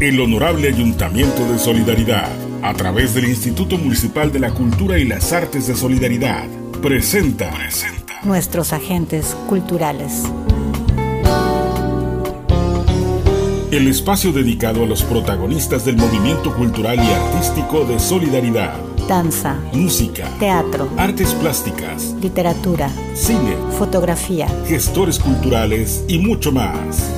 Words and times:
El 0.00 0.20
Honorable 0.20 0.68
Ayuntamiento 0.68 1.44
de 1.50 1.58
Solidaridad, 1.58 2.30
a 2.62 2.72
través 2.72 3.14
del 3.14 3.24
Instituto 3.24 3.76
Municipal 3.76 4.30
de 4.30 4.38
la 4.38 4.52
Cultura 4.52 4.96
y 4.96 5.04
las 5.04 5.32
Artes 5.32 5.66
de 5.66 5.74
Solidaridad, 5.74 6.46
presenta, 6.80 7.50
nuestros 8.22 8.72
agentes 8.72 9.36
culturales. 9.48 10.22
El 13.72 13.88
espacio 13.88 14.30
dedicado 14.30 14.84
a 14.84 14.86
los 14.86 15.02
protagonistas 15.02 15.84
del 15.84 15.96
movimiento 15.96 16.54
cultural 16.54 16.96
y 16.96 17.10
artístico 17.10 17.84
de 17.84 17.98
Solidaridad. 17.98 18.78
Danza, 19.08 19.56
música, 19.72 20.28
teatro, 20.38 20.88
artes 20.96 21.34
plásticas, 21.34 22.14
literatura, 22.22 22.88
cine, 23.14 23.56
fotografía, 23.76 24.46
gestores 24.68 25.18
culturales 25.18 26.04
y 26.06 26.20
mucho 26.20 26.52
más 26.52 27.10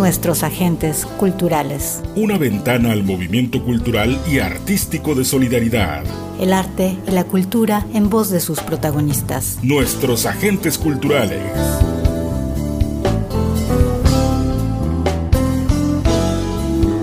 nuestros 0.00 0.44
agentes 0.44 1.04
culturales. 1.18 2.00
Una 2.16 2.38
ventana 2.38 2.92
al 2.92 3.04
movimiento 3.04 3.62
cultural 3.62 4.18
y 4.26 4.38
artístico 4.38 5.14
de 5.14 5.26
solidaridad. 5.26 6.04
El 6.40 6.54
arte 6.54 6.96
y 7.06 7.10
la 7.10 7.24
cultura 7.24 7.86
en 7.92 8.08
voz 8.08 8.30
de 8.30 8.40
sus 8.40 8.60
protagonistas. 8.60 9.58
Nuestros 9.62 10.24
agentes 10.24 10.78
culturales. 10.78 11.42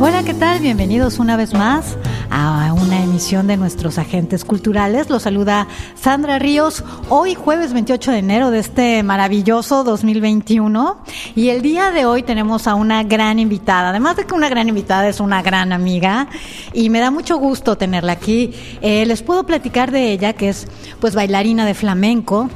Hola, 0.01 0.23
¿qué 0.23 0.33
tal? 0.33 0.59
Bienvenidos 0.59 1.19
una 1.19 1.37
vez 1.37 1.53
más 1.53 1.99
a 2.29 2.73
una 2.73 3.03
emisión 3.03 3.47
de 3.47 3.57
nuestros 3.57 3.97
agentes 3.97 4.45
culturales. 4.45 5.09
Los 5.09 5.23
saluda 5.23 5.67
Sandra 5.95 6.39
Ríos, 6.39 6.83
hoy 7.09 7.35
jueves 7.35 7.73
28 7.73 8.11
de 8.11 8.17
enero 8.17 8.51
de 8.51 8.59
este 8.59 9.03
maravilloso 9.03 9.83
2021. 9.83 10.97
Y 11.35 11.49
el 11.49 11.61
día 11.61 11.91
de 11.91 12.05
hoy 12.05 12.23
tenemos 12.23 12.67
a 12.67 12.75
una 12.75 13.03
gran 13.03 13.39
invitada, 13.39 13.89
además 13.89 14.17
de 14.17 14.25
que 14.25 14.33
una 14.33 14.49
gran 14.49 14.67
invitada 14.69 15.07
es 15.07 15.19
una 15.19 15.41
gran 15.41 15.71
amiga 15.71 16.27
y 16.73 16.89
me 16.89 16.99
da 16.99 17.11
mucho 17.11 17.37
gusto 17.37 17.77
tenerla 17.77 18.13
aquí. 18.13 18.53
Eh, 18.81 19.05
les 19.05 19.21
puedo 19.21 19.45
platicar 19.45 19.91
de 19.91 20.11
ella, 20.11 20.33
que 20.33 20.49
es 20.49 20.67
pues 20.99 21.15
bailarina 21.15 21.65
de 21.65 21.73
flamenco 21.73 22.49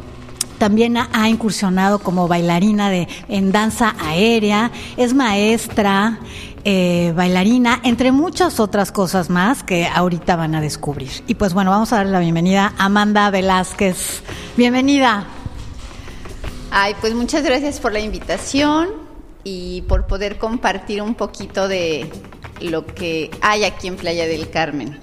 también 0.61 0.95
ha, 0.95 1.27
incursionado 1.27 1.97
como 1.97 2.27
bailarina 2.27 2.91
de, 2.91 3.07
en 3.29 3.51
danza 3.51 3.95
aérea, 3.99 4.69
es 4.95 5.15
maestra, 5.15 6.19
eh, 6.63 7.13
bailarina, 7.15 7.79
entre 7.83 8.11
muchas 8.11 8.59
otras 8.59 8.91
cosas 8.91 9.29
más 9.29 9.63
que 9.63 9.87
ahorita 9.87 10.35
van 10.35 10.55
a 10.55 10.61
descubrir. 10.61 11.09
Y 11.27 11.35
pues 11.35 11.53
bueno, 11.53 11.71
vamos 11.71 11.93
a 11.93 11.97
darle 11.97 12.11
la 12.11 12.19
bienvenida 12.19 12.73
a 12.77 12.85
Amanda 12.85 13.29
Velázquez. 13.29 14.23
Bienvenida. 14.57 15.25
Ay, 16.71 16.95
pues 17.01 17.13
muchas 17.13 17.43
gracias 17.43 17.79
por 17.79 17.91
la 17.91 17.99
invitación 17.99 18.89
y 19.43 19.81
por 19.83 20.07
poder 20.07 20.37
compartir 20.37 21.01
un 21.01 21.15
poquito 21.15 21.67
de 21.67 22.09
lo 22.61 22.85
que 22.85 23.31
hay 23.41 23.63
aquí 23.63 23.87
en 23.87 23.95
Playa 23.95 24.25
del 24.27 24.49
Carmen. 24.49 24.99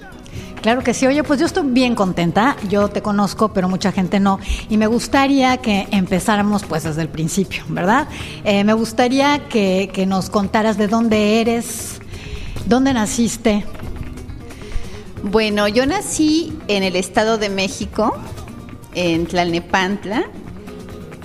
Claro 0.61 0.83
que 0.83 0.93
sí. 0.93 1.07
Oye, 1.07 1.23
pues 1.23 1.39
yo 1.39 1.45
estoy 1.45 1.67
bien 1.67 1.95
contenta. 1.95 2.57
Yo 2.67 2.89
te 2.89 3.01
conozco, 3.01 3.53
pero 3.53 3.69
mucha 3.69 3.91
gente 3.91 4.19
no. 4.19 4.39
Y 4.69 4.77
me 4.77 4.87
gustaría 4.87 5.57
que 5.57 5.87
empezáramos 5.91 6.63
pues 6.63 6.83
desde 6.83 7.01
el 7.01 7.09
principio, 7.09 7.63
¿verdad? 7.69 8.07
Eh, 8.43 8.63
me 8.63 8.73
gustaría 8.73 9.47
que, 9.47 9.89
nos 10.07 10.29
contaras 10.29 10.77
de 10.77 10.87
dónde 10.87 11.41
eres, 11.41 11.99
dónde 12.65 12.93
naciste. 12.93 13.65
Bueno, 15.23 15.67
yo 15.67 15.85
nací 15.85 16.57
en 16.67 16.83
el 16.83 16.95
Estado 16.95 17.37
de 17.37 17.49
México, 17.49 18.17
en 18.95 19.27
Tlalnepantla, 19.27 20.23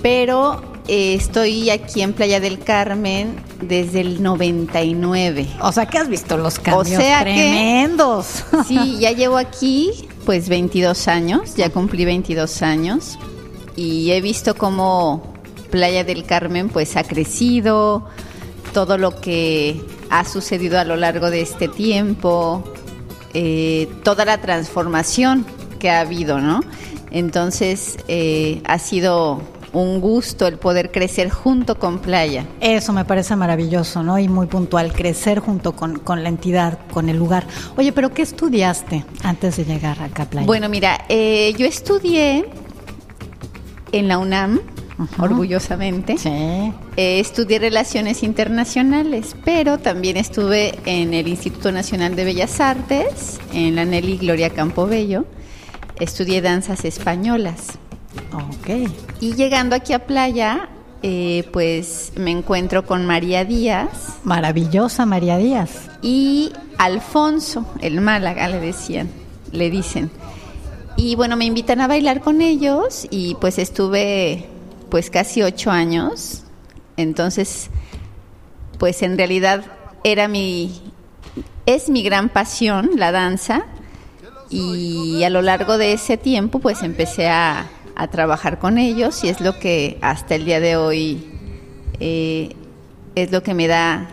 pero 0.02 0.60
eh, 0.88 1.14
estoy 1.14 1.70
aquí 1.70 2.02
en 2.02 2.12
Playa 2.12 2.40
del 2.40 2.58
Carmen 2.58 3.36
desde 3.64 4.00
el 4.00 4.22
99. 4.22 5.48
O 5.60 5.72
sea 5.72 5.86
que 5.86 5.98
has 5.98 6.08
visto 6.08 6.36
los 6.36 6.58
cambios 6.58 6.98
tremendos. 6.98 8.44
sí, 8.66 8.98
ya 8.98 9.12
llevo 9.12 9.36
aquí 9.38 9.90
pues 10.24 10.48
22 10.48 11.08
años, 11.08 11.54
ya 11.56 11.70
cumplí 11.70 12.04
22 12.04 12.62
años 12.62 13.18
y 13.76 14.10
he 14.12 14.20
visto 14.20 14.54
cómo 14.54 15.34
Playa 15.70 16.04
del 16.04 16.24
Carmen 16.24 16.68
pues 16.68 16.96
ha 16.96 17.04
crecido, 17.04 18.06
todo 18.72 18.96
lo 18.98 19.20
que 19.20 19.80
ha 20.10 20.24
sucedido 20.24 20.78
a 20.78 20.84
lo 20.84 20.96
largo 20.96 21.30
de 21.30 21.40
este 21.40 21.68
tiempo, 21.68 22.64
eh, 23.32 23.88
toda 24.02 24.24
la 24.24 24.40
transformación 24.40 25.44
que 25.78 25.90
ha 25.90 26.00
habido, 26.00 26.40
¿no? 26.40 26.60
Entonces 27.10 27.98
eh, 28.08 28.62
ha 28.64 28.78
sido 28.78 29.42
un 29.74 30.00
gusto 30.00 30.46
el 30.46 30.58
poder 30.58 30.90
crecer 30.90 31.30
junto 31.30 31.78
con 31.78 31.98
Playa. 31.98 32.46
Eso 32.60 32.92
me 32.92 33.04
parece 33.04 33.36
maravilloso, 33.36 34.02
¿no? 34.02 34.18
Y 34.18 34.28
muy 34.28 34.46
puntual, 34.46 34.92
crecer 34.92 35.40
junto 35.40 35.72
con, 35.72 36.22
la 36.22 36.28
entidad, 36.28 36.78
con 36.92 37.08
el 37.08 37.16
lugar. 37.16 37.46
Oye, 37.76 37.92
pero 37.92 38.12
¿qué 38.12 38.22
estudiaste 38.22 39.04
antes 39.22 39.56
de 39.56 39.64
llegar 39.64 40.00
acá 40.00 40.24
a 40.24 40.26
Playa? 40.26 40.46
Bueno, 40.46 40.68
mira, 40.68 41.04
eh, 41.08 41.54
yo 41.58 41.66
estudié 41.66 42.46
en 43.92 44.08
la 44.08 44.18
UNAM, 44.18 44.60
orgullosamente. 45.18 46.18
Sí. 46.18 46.30
Eh, 46.96 47.20
estudié 47.20 47.58
Relaciones 47.58 48.22
Internacionales, 48.22 49.36
pero 49.44 49.78
también 49.78 50.16
estuve 50.16 50.74
en 50.84 51.14
el 51.14 51.28
Instituto 51.28 51.72
Nacional 51.72 52.14
de 52.16 52.24
Bellas 52.24 52.60
Artes, 52.60 53.40
en 53.52 53.76
la 53.76 53.84
Nelly 53.84 54.18
Gloria 54.18 54.50
Campobello. 54.50 55.26
Estudié 56.00 56.42
danzas 56.42 56.84
españolas. 56.84 57.78
Ok. 58.32 58.90
Y 59.20 59.34
llegando 59.34 59.76
aquí 59.76 59.92
a 59.92 60.06
playa, 60.06 60.68
eh, 61.02 61.48
pues 61.52 62.12
me 62.16 62.30
encuentro 62.30 62.86
con 62.86 63.06
María 63.06 63.44
Díaz. 63.44 64.16
Maravillosa 64.24 65.04
María 65.06 65.36
Díaz. 65.36 65.90
Y 66.00 66.52
Alfonso, 66.78 67.66
el 67.80 68.00
Málaga, 68.00 68.48
le 68.48 68.58
decían, 68.58 69.10
le 69.52 69.70
dicen. 69.70 70.10
Y 70.96 71.14
bueno, 71.16 71.36
me 71.36 71.44
invitan 71.44 71.80
a 71.80 71.88
bailar 71.88 72.20
con 72.20 72.40
ellos 72.40 73.06
y 73.10 73.34
pues 73.36 73.58
estuve 73.58 74.46
pues 74.88 75.10
casi 75.10 75.42
ocho 75.42 75.70
años. 75.70 76.44
Entonces, 76.96 77.68
pues 78.78 79.02
en 79.02 79.18
realidad 79.18 79.64
era 80.04 80.28
mi, 80.28 80.80
es 81.66 81.88
mi 81.88 82.02
gran 82.02 82.28
pasión, 82.28 82.92
la 82.96 83.12
danza. 83.12 83.66
Y 84.50 85.24
a 85.24 85.30
lo 85.30 85.42
largo 85.42 85.78
de 85.78 85.94
ese 85.94 86.16
tiempo 86.16 86.60
pues 86.60 86.82
empecé 86.82 87.28
a, 87.28 87.66
a 87.96 88.08
trabajar 88.08 88.58
con 88.58 88.78
ellos 88.78 89.22
y 89.24 89.28
es 89.28 89.40
lo 89.40 89.58
que 89.58 89.98
hasta 90.02 90.34
el 90.34 90.44
día 90.44 90.60
de 90.60 90.76
hoy 90.76 91.26
eh, 92.00 92.54
es 93.14 93.30
lo 93.30 93.42
que 93.42 93.54
me 93.54 93.66
da 93.66 94.08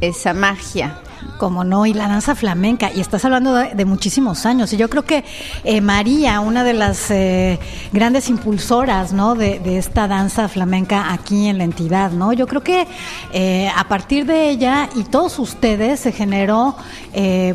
esa 0.00 0.32
magia 0.34 1.00
como 1.38 1.64
no, 1.64 1.86
y 1.86 1.94
la 1.94 2.08
danza 2.08 2.34
flamenca, 2.34 2.90
y 2.94 3.00
estás 3.00 3.24
hablando 3.24 3.54
de, 3.54 3.84
muchísimos 3.84 4.46
años, 4.46 4.72
y 4.72 4.76
yo 4.76 4.88
creo 4.88 5.04
que 5.04 5.24
eh, 5.64 5.80
María, 5.80 6.40
una 6.40 6.64
de 6.64 6.72
las 6.72 7.10
eh, 7.10 7.58
grandes 7.92 8.28
impulsoras, 8.28 9.12
¿no? 9.12 9.34
De, 9.34 9.60
esta 9.76 10.08
danza 10.08 10.48
flamenca 10.48 11.12
aquí 11.12 11.48
en 11.48 11.58
la 11.58 11.64
entidad, 11.64 12.10
¿no? 12.10 12.32
Yo 12.32 12.46
creo 12.46 12.62
que 12.62 12.86
eh, 13.32 13.70
a 13.76 13.88
partir 13.88 14.26
de 14.26 14.48
ella 14.50 14.88
y 14.94 15.04
todos 15.04 15.38
ustedes 15.38 16.00
se 16.00 16.12
generó, 16.12 16.76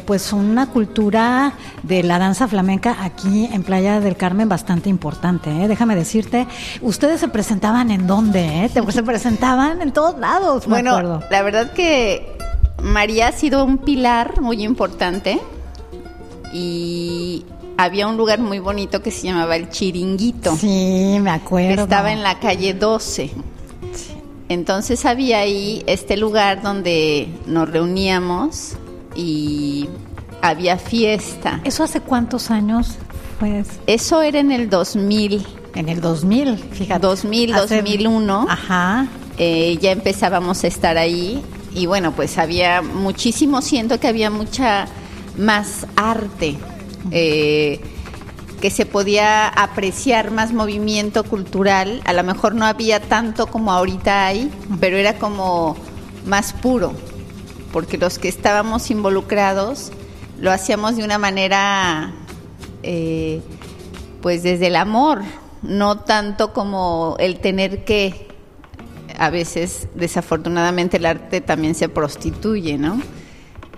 pues, 0.06 0.34
una 0.34 0.68
cultura 0.68 1.54
de 1.84 2.04
la 2.04 2.18
danza 2.18 2.48
flamenca 2.48 2.98
aquí 3.02 3.50
en 3.52 3.64
Playa 3.64 4.00
del 4.00 4.18
Carmen 4.18 4.50
bastante 4.50 4.90
importante, 4.90 5.50
Déjame 5.68 5.96
decirte, 5.96 6.48
ustedes 6.82 7.20
se 7.20 7.28
presentaban 7.28 7.92
en 7.92 8.08
dónde, 8.08 8.70
Se 8.74 9.04
presentaban 9.04 9.82
en 9.82 9.92
todos 9.92 10.20
lados, 10.20 10.68
bueno, 10.68 11.22
la 11.30 11.42
verdad 11.42 11.72
que 11.72 12.38
María 12.82 13.28
ha 13.28 13.32
sido 13.32 13.64
un 13.64 13.78
pilar 13.78 14.42
muy 14.42 14.64
importante 14.64 15.40
y 16.54 17.46
había 17.78 18.08
un 18.08 18.18
lugar 18.18 18.40
muy 18.40 18.60
bonito 18.60 19.02
que 19.02 19.12
se 19.12 19.28
llamaba 19.28 19.56
el 19.56 19.70
Chiringuito. 19.70 20.56
Sí, 20.56 21.18
me 21.22 21.32
acuerdo. 21.32 21.84
estaba 21.84 22.12
en 22.12 22.24
la 22.24 22.40
calle 22.40 22.74
12. 22.74 23.32
Entonces 24.50 25.06
había 25.06 25.40
ahí 25.40 25.82
este 25.88 26.18
lugar 26.18 26.62
donde 26.62 27.30
nos 27.46 27.70
reuníamos 27.70 28.74
y 29.16 29.88
había 30.42 30.78
fiesta. 30.78 31.62
¿Eso 31.64 31.84
hace 31.84 32.02
cuántos 32.02 32.52
años? 32.52 32.98
Pues 33.40 33.68
eso 33.88 34.22
era 34.22 34.40
en 34.40 34.52
el 34.52 34.70
2000. 34.70 35.46
En 35.74 35.88
el 35.88 36.02
2000, 36.02 36.58
fíjate. 36.58 37.00
2000, 37.00 37.54
2001. 37.54 38.46
Ajá. 38.50 39.08
Eh, 39.38 39.78
ya 39.82 39.92
empezábamos 39.92 40.64
a 40.64 40.68
estar 40.68 40.98
ahí 40.98 41.42
y 41.74 41.86
bueno, 41.86 42.12
pues 42.14 42.38
había 42.38 42.82
muchísimo, 42.82 43.62
siento 43.62 44.00
que 44.00 44.08
había 44.08 44.30
mucha 44.30 44.88
más 45.38 45.88
arte, 45.96 46.58
eh, 47.12 47.80
que 48.60 48.70
se 48.70 48.86
podía 48.86 49.48
apreciar 49.48 50.32
más 50.32 50.54
movimiento 50.54 51.24
cultural, 51.24 52.02
a 52.06 52.14
lo 52.14 52.24
mejor 52.24 52.56
no 52.56 52.66
había 52.66 53.00
tanto 53.00 53.48
como 53.48 53.72
ahorita 53.72 54.28
hay, 54.28 54.52
pero 54.80 54.98
era 54.98 55.18
como 55.18 55.76
más 56.26 56.54
puro, 56.54 56.94
porque 57.72 57.98
los 57.98 58.20
que 58.20 58.28
estábamos 58.28 58.92
involucrados 58.92 59.92
lo 60.40 60.52
hacíamos 60.52 60.98
de 60.98 61.04
una 61.04 61.18
manera, 61.18 62.14
eh, 62.84 63.42
pues 64.22 64.44
desde 64.44 64.68
el 64.68 64.76
amor, 64.76 65.22
no 65.62 66.00
tanto 66.00 66.54
como 66.54 67.16
el 67.20 67.40
tener 67.40 67.86
que 67.86 68.31
a 69.18 69.30
veces 69.30 69.88
desafortunadamente 69.96 70.98
el 70.98 71.06
arte 71.06 71.42
también 71.42 71.76
se 71.76 71.90
prostituye, 71.90 72.78
¿no? 72.78 73.02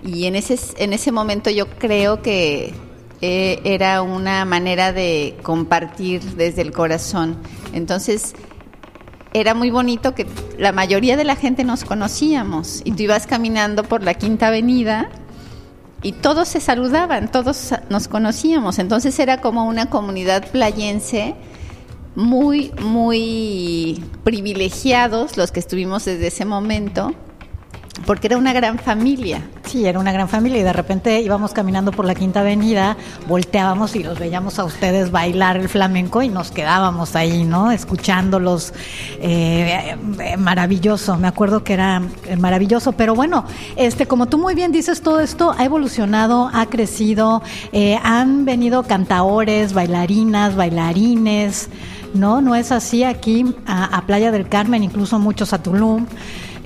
Y 0.04 0.26
en 0.26 0.36
ese, 0.36 0.58
en 0.76 0.92
ese 0.92 1.12
momento 1.12 1.50
yo 1.50 1.68
creo 1.68 2.20
que 2.20 2.74
eh, 3.20 3.60
era 3.64 4.02
una 4.02 4.44
manera 4.44 4.92
de 4.92 5.36
compartir 5.42 6.22
desde 6.36 6.62
el 6.62 6.72
corazón. 6.72 7.38
Entonces, 7.72 8.34
era 9.32 9.54
muy 9.54 9.70
bonito 9.70 10.14
que 10.14 10.26
la 10.58 10.72
mayoría 10.72 11.16
de 11.16 11.24
la 11.24 11.34
gente 11.34 11.64
nos 11.64 11.84
conocíamos 11.84 12.82
y 12.84 12.92
tú 12.92 13.04
ibas 13.04 13.26
caminando 13.26 13.82
por 13.82 14.02
la 14.02 14.14
Quinta 14.14 14.48
Avenida 14.48 15.08
y 16.02 16.12
todos 16.12 16.48
se 16.48 16.60
saludaban, 16.60 17.30
todos 17.30 17.74
nos 17.88 18.06
conocíamos. 18.06 18.78
Entonces 18.78 19.18
era 19.18 19.40
como 19.40 19.64
una 19.64 19.90
comunidad 19.90 20.50
playense 20.50 21.34
muy, 22.14 22.72
muy 22.80 24.02
privilegiados 24.22 25.36
los 25.36 25.50
que 25.52 25.60
estuvimos 25.60 26.04
desde 26.04 26.28
ese 26.28 26.44
momento 26.44 27.14
porque 28.06 28.26
era 28.26 28.36
una 28.36 28.52
gran 28.52 28.78
familia. 28.78 29.42
Sí, 29.64 29.86
era 29.86 29.98
una 29.98 30.12
gran 30.12 30.28
familia 30.28 30.60
y 30.60 30.62
de 30.62 30.72
repente 30.72 31.20
íbamos 31.20 31.52
caminando 31.52 31.90
por 31.90 32.04
la 32.04 32.14
Quinta 32.14 32.40
Avenida, 32.40 32.96
volteábamos 33.26 33.96
y 33.96 34.02
los 34.02 34.18
veíamos 34.18 34.58
a 34.58 34.64
ustedes 34.64 35.10
bailar 35.10 35.56
el 35.56 35.68
flamenco 35.68 36.22
y 36.22 36.28
nos 36.28 36.50
quedábamos 36.50 37.16
ahí, 37.16 37.44
¿no? 37.44 37.70
Escuchándolos. 37.70 38.74
Eh, 39.20 39.96
eh, 40.20 40.36
maravilloso, 40.36 41.16
me 41.16 41.28
acuerdo 41.28 41.64
que 41.64 41.72
era 41.72 42.02
eh, 42.26 42.36
maravilloso, 42.36 42.92
pero 42.92 43.14
bueno, 43.14 43.44
este, 43.76 44.06
como 44.06 44.26
tú 44.26 44.38
muy 44.38 44.54
bien 44.54 44.70
dices, 44.70 45.00
todo 45.00 45.20
esto 45.20 45.54
ha 45.56 45.64
evolucionado, 45.64 46.50
ha 46.52 46.66
crecido, 46.66 47.42
han 48.02 48.44
venido 48.44 48.82
cantaores, 48.82 49.72
bailarinas, 49.72 50.56
bailarines, 50.56 51.68
¿no? 52.14 52.40
No 52.40 52.54
es 52.54 52.72
así 52.72 53.04
aquí 53.04 53.44
a, 53.66 54.02
Playa 54.06 54.30
del 54.30 54.48
Carmen, 54.48 54.82
incluso 54.82 55.18
muchos 55.18 55.52
a 55.52 55.62
Tulum. 55.62 56.06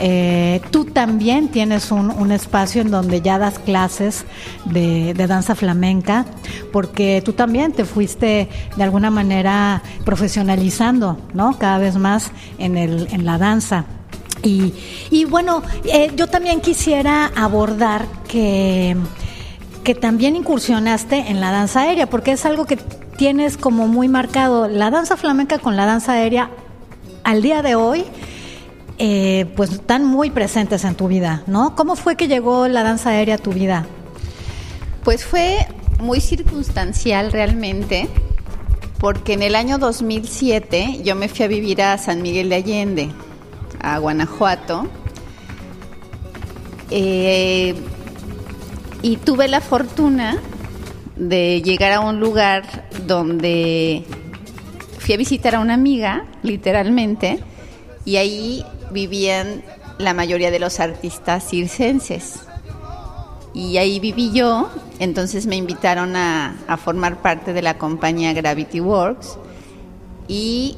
Eh, 0.00 0.60
tú 0.70 0.84
también 0.84 1.48
tienes 1.48 1.90
un, 1.90 2.30
espacio 2.30 2.82
en 2.82 2.90
donde 2.90 3.20
ya 3.20 3.38
das 3.38 3.58
clases 3.58 4.24
de, 4.64 5.12
danza 5.14 5.56
flamenca, 5.56 6.24
porque 6.72 7.20
tú 7.24 7.32
también 7.32 7.72
te 7.72 7.84
fuiste 7.84 8.48
de 8.76 8.82
alguna 8.82 9.10
manera 9.10 9.82
profesionalizando, 10.04 11.18
¿no? 11.34 11.58
Cada 11.58 11.78
vez 11.78 11.96
más 11.96 12.30
en, 12.58 12.76
el, 12.76 13.08
en 13.10 13.24
la 13.24 13.38
danza. 13.38 13.86
Y, 14.44 15.24
bueno, 15.24 15.62
eh, 15.84 16.12
yo 16.14 16.28
también 16.28 16.60
quisiera 16.60 17.26
abordar 17.34 18.06
que, 18.28 18.96
que 19.82 19.94
también 19.94 20.36
incursionaste 20.36 21.16
en 21.28 21.40
la 21.40 21.50
danza 21.50 21.80
aérea, 21.80 22.08
porque 22.08 22.32
es 22.32 22.46
algo 22.46 22.64
que 22.64 22.78
tienes 23.18 23.56
como 23.56 23.88
muy 23.88 24.08
marcado, 24.08 24.68
la 24.68 24.90
danza 24.90 25.16
flamenca 25.16 25.58
con 25.58 25.76
la 25.76 25.84
danza 25.84 26.12
aérea 26.12 26.50
al 27.24 27.42
día 27.42 27.62
de 27.62 27.74
hoy 27.74 28.04
eh, 28.96 29.46
pues 29.56 29.72
están 29.72 30.04
muy 30.04 30.30
presentes 30.30 30.84
en 30.84 30.94
tu 30.94 31.08
vida, 31.08 31.42
¿no? 31.48 31.74
¿Cómo 31.74 31.96
fue 31.96 32.16
que 32.16 32.28
llegó 32.28 32.68
la 32.68 32.84
danza 32.84 33.10
aérea 33.10 33.34
a 33.34 33.38
tu 33.38 33.52
vida? 33.52 33.86
Pues 35.02 35.24
fue 35.24 35.66
muy 36.00 36.20
circunstancial 36.20 37.32
realmente, 37.32 38.08
porque 39.00 39.32
en 39.32 39.42
el 39.42 39.56
año 39.56 39.78
2007 39.78 41.00
yo 41.02 41.16
me 41.16 41.28
fui 41.28 41.44
a 41.44 41.48
vivir 41.48 41.82
a 41.82 41.98
San 41.98 42.22
Miguel 42.22 42.48
de 42.50 42.54
Allende, 42.54 43.08
a 43.80 43.98
Guanajuato, 43.98 44.86
eh, 46.90 47.74
y 49.02 49.16
tuve 49.16 49.48
la 49.48 49.60
fortuna 49.60 50.40
de 51.18 51.60
llegar 51.62 51.92
a 51.92 52.00
un 52.00 52.20
lugar 52.20 52.88
donde 53.06 54.04
fui 54.98 55.14
a 55.14 55.18
visitar 55.18 55.54
a 55.56 55.60
una 55.60 55.74
amiga, 55.74 56.24
literalmente, 56.42 57.40
y 58.04 58.16
ahí 58.16 58.64
vivían 58.90 59.62
la 59.98 60.14
mayoría 60.14 60.50
de 60.50 60.58
los 60.58 60.80
artistas 60.80 61.48
circenses. 61.48 62.40
Y 63.52 63.78
ahí 63.78 63.98
viví 63.98 64.30
yo, 64.32 64.70
entonces 65.00 65.46
me 65.46 65.56
invitaron 65.56 66.14
a, 66.14 66.54
formar 66.82 67.20
parte 67.20 67.52
de 67.52 67.62
la 67.62 67.76
compañía 67.78 68.32
Gravity 68.32 68.80
Works. 68.80 69.38
Y 70.28 70.76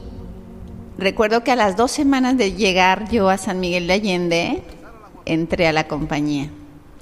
recuerdo 0.96 1.44
que 1.44 1.52
a 1.52 1.56
las 1.56 1.76
dos 1.76 1.90
semanas 1.90 2.38
de 2.38 2.54
llegar 2.54 3.10
yo 3.10 3.28
a 3.28 3.36
San 3.36 3.60
Miguel 3.60 3.86
de 3.86 3.92
Allende, 3.92 4.62
entré 5.26 5.66
a 5.66 5.72
la 5.72 5.86
compañía. 5.86 6.50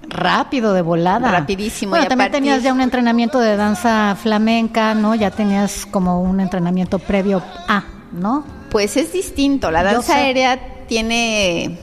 Rápido, 0.09 0.73
de 0.73 0.83
volada. 0.83 1.31
Rapidísimo. 1.31 1.91
Bueno, 1.91 2.07
también 2.07 2.33
tenías 2.33 2.63
ya 2.63 2.73
un 2.73 2.81
entrenamiento 2.81 3.39
de 3.39 3.57
danza 3.57 4.17
flamenca, 4.21 4.95
¿no? 4.95 5.15
Ya 5.15 5.31
tenías 5.31 5.87
como 5.87 6.23
un 6.23 6.41
entrenamiento 6.41 6.99
previo 6.99 7.43
a, 7.69 7.85
¿no? 8.13 8.45
Pues 8.71 8.97
es 8.97 9.13
distinto. 9.13 9.71
La 9.71 9.83
danza 9.83 10.17
aérea 10.17 10.87
tiene 10.87 11.79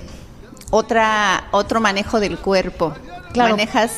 otra 0.72 1.46
otro 1.52 1.80
manejo 1.80 2.20
del 2.20 2.38
cuerpo. 2.38 2.94
Manejas 3.36 3.92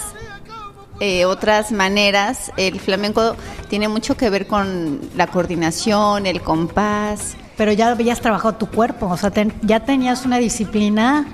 eh, 1.00 1.26
otras 1.26 1.72
maneras. 1.72 2.52
El 2.58 2.80
flamenco 2.80 3.36
tiene 3.70 3.88
mucho 3.88 4.18
que 4.18 4.30
ver 4.30 4.48
con 4.48 5.00
la 5.16 5.28
coordinación, 5.28 6.26
el 6.26 6.42
compás. 6.42 7.36
Pero 7.56 7.72
ya 7.72 7.90
habías 7.90 8.22
trabajado 8.22 8.56
tu 8.56 8.68
cuerpo, 8.68 9.08
o 9.08 9.18
sea, 9.18 9.32
ya 9.64 9.80
tenías 9.80 10.26
una 10.26 10.38
disciplina, 10.38 11.26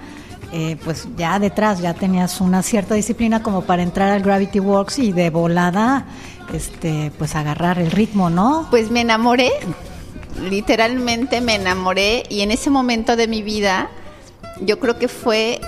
eh, 0.54 0.78
pues 0.86 1.08
ya 1.18 1.40
detrás, 1.40 1.82
ya 1.82 1.94
tenías 1.94 2.40
una 2.40 2.62
cierta 2.62 2.96
disciplina 2.96 3.44
como 3.44 3.64
para 3.64 3.84
entrar 3.84 4.12
al 4.12 4.22
Gravity 4.22 4.60
Works 4.60 5.00
y 5.00 5.12
de 5.12 5.30
volada, 5.30 6.06
este, 6.54 7.12
pues 7.18 7.36
agarrar 7.36 7.80
el 7.80 7.92
ritmo, 7.92 8.30
¿no? 8.30 8.68
Pues 8.70 8.92
me 8.92 9.02
enamoré 9.02 9.52
literalmente 10.50 11.42
me 11.42 11.56
enamoré 11.56 12.24
y 12.30 12.42
en 12.42 12.52
ese 12.52 12.70
momento 12.70 13.16
de 13.16 13.28
mi 13.28 13.42
vida 13.42 13.90
yo 14.62 14.80
creo 14.80 14.98
que 14.98 15.08
fue 15.08 15.60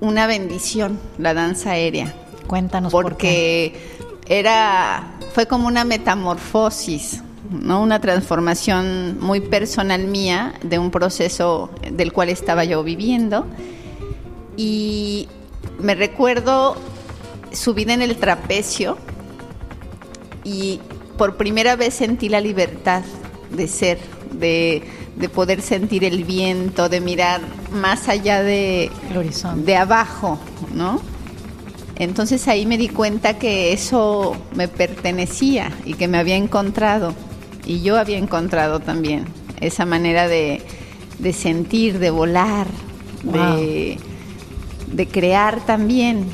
una 0.00 0.26
bendición 0.26 0.98
la 1.18 1.34
danza 1.34 1.72
aérea. 1.72 2.14
Cuéntanos 2.46 2.92
porque 2.92 3.72
por 3.72 4.26
qué. 4.26 4.38
era 4.38 5.14
fue 5.32 5.46
como 5.46 5.66
una 5.68 5.84
metamorfosis, 5.84 7.22
¿no? 7.50 7.82
Una 7.82 8.00
transformación 8.00 9.18
muy 9.20 9.40
personal 9.40 10.04
mía 10.06 10.54
de 10.62 10.78
un 10.78 10.90
proceso 10.90 11.70
del 11.90 12.12
cual 12.12 12.28
estaba 12.28 12.64
yo 12.64 12.82
viviendo 12.82 13.46
y 14.56 15.28
me 15.78 15.94
recuerdo 15.94 16.76
subida 17.52 17.94
en 17.94 18.02
el 18.02 18.16
trapecio 18.16 18.96
y 20.44 20.80
por 21.16 21.36
primera 21.36 21.76
vez 21.76 21.94
sentí 21.94 22.28
la 22.28 22.40
libertad 22.40 23.02
de 23.50 23.68
ser, 23.68 23.98
de, 24.32 24.82
poder 25.34 25.62
sentir 25.62 26.04
el 26.04 26.24
viento, 26.24 26.88
de 26.88 27.00
mirar 27.00 27.40
más 27.70 28.08
allá 28.08 28.42
de, 28.42 28.90
de 29.56 29.76
abajo, 29.76 30.38
¿no? 30.74 31.00
Entonces 31.96 32.48
ahí 32.48 32.66
me 32.66 32.78
di 32.78 32.88
cuenta 32.88 33.38
que 33.38 33.72
eso 33.72 34.36
me 34.54 34.66
pertenecía 34.66 35.70
y 35.84 35.94
que 35.94 36.08
me 36.08 36.18
había 36.18 36.36
encontrado. 36.36 37.14
Y 37.64 37.82
yo 37.82 37.96
había 37.96 38.18
encontrado 38.18 38.80
también 38.80 39.26
esa 39.60 39.84
manera 39.84 40.26
de, 40.26 40.62
sentir, 41.32 41.98
de 42.00 42.10
volar, 42.10 42.66
de, 43.22 43.98
de 44.92 45.06
crear 45.08 45.64
también. 45.64 46.26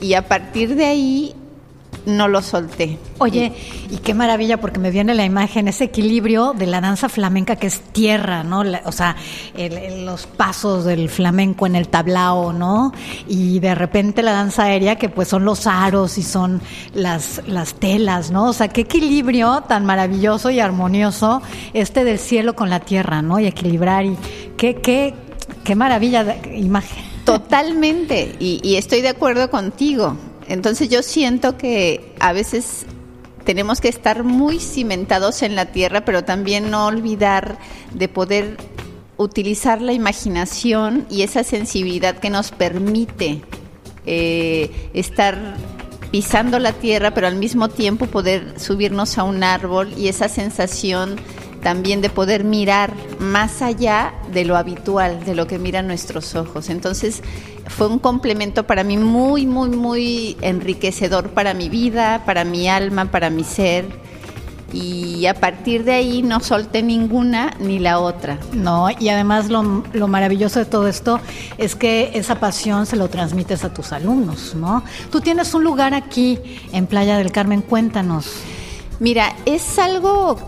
Y 0.00 0.14
a 0.14 0.26
partir 0.26 0.74
de 0.74 0.86
ahí 0.86 1.34
no 2.06 2.28
lo 2.28 2.42
solté. 2.42 2.98
Oye, 3.18 3.52
y 3.90 3.98
qué 3.98 4.14
maravilla 4.14 4.58
porque 4.60 4.78
me 4.78 4.90
viene 4.90 5.14
la 5.14 5.24
imagen, 5.24 5.68
ese 5.68 5.84
equilibrio 5.84 6.54
de 6.56 6.66
la 6.66 6.80
danza 6.80 7.08
flamenca 7.08 7.56
que 7.56 7.66
es 7.66 7.80
tierra, 7.80 8.42
¿no? 8.42 8.62
o 8.84 8.92
sea, 8.92 9.16
los 10.04 10.26
pasos 10.26 10.84
del 10.84 11.08
flamenco 11.08 11.66
en 11.66 11.76
el 11.76 11.88
tablao, 11.88 12.52
¿no? 12.52 12.92
Y 13.28 13.60
de 13.60 13.74
repente 13.74 14.22
la 14.22 14.32
danza 14.32 14.64
aérea 14.64 14.96
que 14.96 15.08
pues 15.08 15.28
son 15.28 15.44
los 15.44 15.66
aros 15.66 16.18
y 16.18 16.22
son 16.22 16.60
las, 16.94 17.42
las 17.46 17.74
telas, 17.74 18.30
¿no? 18.30 18.48
O 18.48 18.52
sea, 18.52 18.68
qué 18.68 18.82
equilibrio 18.82 19.62
tan 19.68 19.84
maravilloso 19.84 20.50
y 20.50 20.60
armonioso 20.60 21.42
este 21.74 22.04
del 22.04 22.18
cielo 22.18 22.54
con 22.54 22.70
la 22.70 22.80
tierra, 22.80 23.22
¿no? 23.22 23.38
Y 23.38 23.46
equilibrar 23.46 24.04
y 24.06 24.16
qué, 24.56 24.76
qué, 24.76 25.14
qué 25.64 25.74
maravilla 25.74 26.24
de 26.24 26.58
imagen. 26.58 27.09
Totalmente, 27.30 28.34
y, 28.40 28.74
estoy 28.74 29.02
de 29.02 29.08
acuerdo 29.08 29.50
contigo. 29.50 30.16
Entonces 30.48 30.88
yo 30.88 31.00
siento 31.04 31.56
que 31.56 32.12
a 32.18 32.32
veces 32.32 32.86
tenemos 33.44 33.80
que 33.80 33.88
estar 33.88 34.24
muy 34.24 34.58
cimentados 34.58 35.42
en 35.42 35.54
la 35.54 35.66
tierra, 35.66 36.04
pero 36.04 36.24
también 36.24 36.72
no 36.72 36.86
olvidar 36.86 37.56
de 37.94 38.08
poder 38.08 38.56
utilizar 39.16 39.80
la 39.80 39.92
imaginación 39.92 41.06
y 41.08 41.22
esa 41.22 41.44
sensibilidad 41.44 42.18
que 42.18 42.30
nos 42.30 42.50
permite 42.50 43.42
eh, 44.06 44.90
estar 44.92 45.56
pisando 46.10 46.58
la 46.58 46.72
tierra, 46.72 47.14
pero 47.14 47.28
al 47.28 47.36
mismo 47.36 47.68
tiempo 47.68 48.06
poder 48.06 48.58
subirnos 48.58 49.18
a 49.18 49.22
un 49.22 49.44
árbol 49.44 49.92
y 49.96 50.08
esa 50.08 50.28
sensación 50.28 51.14
también 51.62 52.00
de 52.00 52.10
poder 52.10 52.44
mirar 52.44 52.94
más 53.18 53.62
allá 53.62 54.14
de 54.32 54.44
lo 54.44 54.56
habitual, 54.56 55.24
de 55.24 55.34
lo 55.34 55.46
que 55.46 55.58
miran 55.58 55.86
nuestros 55.86 56.34
ojos. 56.34 56.70
Entonces 56.70 57.22
fue 57.68 57.86
un 57.86 57.98
complemento 57.98 58.66
para 58.66 58.84
mí 58.84 58.96
muy, 58.96 59.46
muy, 59.46 59.70
muy 59.70 60.36
enriquecedor 60.40 61.30
para 61.30 61.54
mi 61.54 61.68
vida, 61.68 62.22
para 62.24 62.44
mi 62.44 62.68
alma, 62.68 63.10
para 63.10 63.30
mi 63.30 63.44
ser. 63.44 63.84
y 64.72 65.26
a 65.26 65.34
partir 65.34 65.82
de 65.82 65.94
ahí 65.94 66.22
no 66.22 66.38
solté 66.38 66.80
ninguna 66.80 67.56
ni 67.58 67.80
la 67.80 67.98
otra. 67.98 68.38
No, 68.52 68.86
y 68.88 69.08
además 69.08 69.48
lo, 69.48 69.82
lo, 69.92 70.06
maravilloso 70.06 70.60
de 70.60 70.64
todo 70.64 70.86
esto 70.86 71.18
es 71.58 71.74
que 71.74 72.12
esa 72.14 72.38
pasión 72.38 72.86
se 72.86 72.94
lo 72.94 73.08
transmites 73.08 73.64
a 73.64 73.74
tus 73.74 73.92
alumnos, 73.92 74.54
¿no? 74.54 74.84
Tú 75.10 75.20
tienes 75.20 75.54
un 75.54 75.64
lugar 75.64 75.92
aquí 75.92 76.38
en 76.70 76.86
Playa 76.86 77.18
del 77.18 77.32
Carmen, 77.32 77.62
cuéntanos. 77.62 78.44
Mira, 79.00 79.34
es 79.46 79.78
algo, 79.78 80.38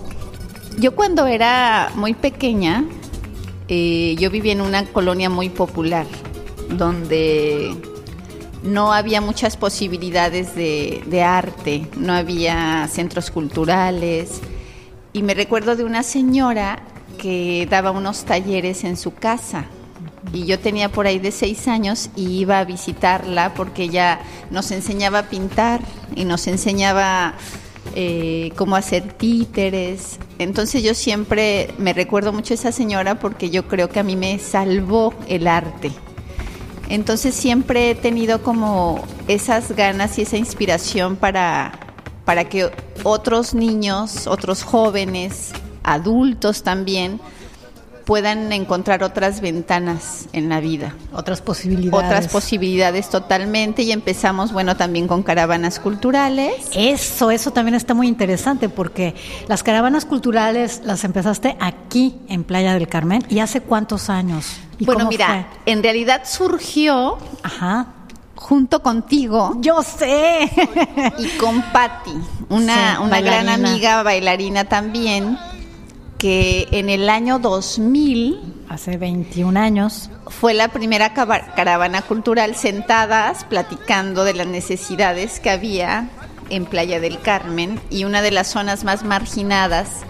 yo 0.78 0.94
cuando 0.94 1.26
era 1.26 1.90
muy 1.94 2.14
pequeña, 2.14 2.84
eh, 3.68 4.16
yo 4.18 4.30
vivía 4.30 4.52
en 4.52 4.60
una 4.60 4.84
colonia 4.84 5.30
muy 5.30 5.48
popular, 5.48 6.06
donde 6.70 7.76
no 8.62 8.92
había 8.92 9.20
muchas 9.20 9.56
posibilidades 9.56 10.54
de, 10.54 11.22
arte, 11.22 11.86
no 11.96 12.12
había 12.12 12.88
centros 12.88 13.30
culturales. 13.30 14.40
Y 15.12 15.22
me 15.22 15.34
recuerdo 15.34 15.76
de 15.76 15.84
una 15.84 16.02
señora 16.02 16.82
que 17.18 17.66
daba 17.70 17.90
unos 17.90 18.24
talleres 18.24 18.84
en 18.84 18.96
su 18.96 19.14
casa. 19.14 19.66
Y 20.32 20.46
yo 20.46 20.58
tenía 20.58 20.88
por 20.88 21.06
ahí 21.06 21.18
de 21.18 21.32
seis 21.32 21.68
años 21.68 22.08
y 22.16 22.40
iba 22.40 22.58
a 22.58 22.64
visitarla 22.64 23.52
porque 23.54 23.84
ella 23.84 24.20
nos 24.50 24.70
enseñaba 24.70 25.20
a 25.20 25.28
pintar 25.28 25.80
y 26.14 26.24
nos 26.24 26.46
enseñaba 26.46 27.34
eh, 27.94 28.52
cómo 28.56 28.76
hacer 28.76 29.12
títeres. 29.12 30.18
Entonces 30.42 30.82
yo 30.82 30.94
siempre 30.94 31.75
me 31.78 31.92
recuerdo 31.92 32.32
mucho 32.32 32.54
a 32.54 32.56
esa 32.56 32.72
señora 32.72 33.18
porque 33.18 33.50
yo 33.50 33.66
creo 33.68 33.88
que 33.88 34.00
a 34.00 34.02
mí 34.02 34.16
me 34.16 34.38
salvó 34.38 35.14
el 35.28 35.46
arte. 35.46 35.90
Entonces 36.88 37.34
siempre 37.34 37.90
he 37.90 37.94
tenido 37.94 38.42
como 38.42 39.02
esas 39.28 39.72
ganas 39.72 40.18
y 40.18 40.22
esa 40.22 40.37
inspiración 40.37 41.16
para, 41.16 41.72
para 42.25 42.49
que 42.49 42.70
otros 43.04 43.54
niños, 43.54 44.26
otros 44.26 44.62
jóvenes, 44.62 45.52
adultos 45.82 46.62
también, 46.62 47.20
puedan 48.04 48.52
encontrar 48.52 49.02
otras 49.02 49.40
ventanas 49.40 50.28
en 50.32 50.49
la 50.49 50.61
vida. 50.61 50.94
Otras 51.12 51.40
posibilidades. 51.40 52.04
Otras 52.04 52.28
posibilidades 52.28 53.09
totalmente. 53.09 53.82
Y 53.82 53.92
empezamos, 53.92 54.52
bueno, 54.52 54.76
también 54.76 55.09
con 55.09 55.23
caravanas 55.23 55.78
culturales. 55.78 56.52
Eso, 56.75 57.30
eso 57.30 57.50
también 57.52 57.75
está 57.75 57.94
muy 57.94 58.09
interesante 58.09 58.68
porque 58.68 59.14
las 59.49 59.62
caravanas 59.62 60.04
culturales 60.04 60.82
las 60.85 61.04
empezaste 61.04 61.56
aquí 61.61 62.16
en 62.28 62.44
Playa 62.44 62.75
del 62.75 62.88
Carmen. 62.88 63.25
¿Y 63.28 63.38
hace 63.38 63.61
cuántos 63.61 64.11
años? 64.11 64.56
bueno, 64.80 65.09
mira, 65.09 65.49
en 65.66 65.82
realidad 65.82 66.23
surgió 66.25 67.18
Ajá. 67.42 67.87
junto 68.35 68.82
contigo. 68.82 69.56
Yo 69.61 69.82
sé. 69.82 70.50
Y 71.18 71.28
con 71.38 71.62
Patti, 71.73 72.12
una, 72.49 73.00
una 73.00 73.21
gran 73.21 73.49
amiga 73.49 74.02
bailarina 74.02 74.64
también, 74.64 75.38
que 76.22 76.68
en 76.70 76.88
el 76.88 77.10
año 77.10 77.40
2000, 77.40 78.38
hace 78.68 78.96
21 78.96 79.58
años, 79.58 80.08
fue 80.28 80.54
la 80.54 80.68
primera 80.68 81.14
caravana 81.14 82.00
cultural 82.02 82.54
sentadas 82.54 83.42
platicando 83.42 84.22
de 84.22 84.34
las 84.34 84.46
necesidades 84.46 85.40
que 85.40 85.50
había 85.50 86.10
en 86.48 86.64
Playa 86.64 87.00
del 87.00 87.20
Carmen 87.20 87.80
y 87.90 88.04
una 88.04 88.22
de 88.22 88.30
las 88.30 88.46
zonas 88.46 88.84
más 88.84 89.02
marginadas 89.02 90.02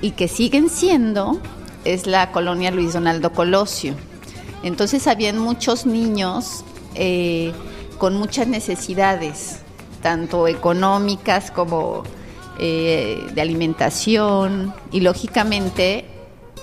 y 0.00 0.12
que 0.12 0.28
siguen 0.28 0.70
siendo 0.70 1.38
es 1.84 2.06
la 2.06 2.32
colonia 2.32 2.70
Luis 2.70 2.94
Donaldo 2.94 3.30
Colosio. 3.34 3.92
Entonces 4.62 5.06
habían 5.06 5.36
muchos 5.36 5.84
niños 5.84 6.64
eh, 6.94 7.52
con 7.98 8.14
muchas 8.16 8.46
necesidades, 8.46 9.58
tanto 10.00 10.48
económicas 10.48 11.50
como 11.50 12.04
eh, 12.60 13.24
de 13.34 13.40
alimentación 13.40 14.74
y 14.90 15.00
lógicamente 15.00 16.04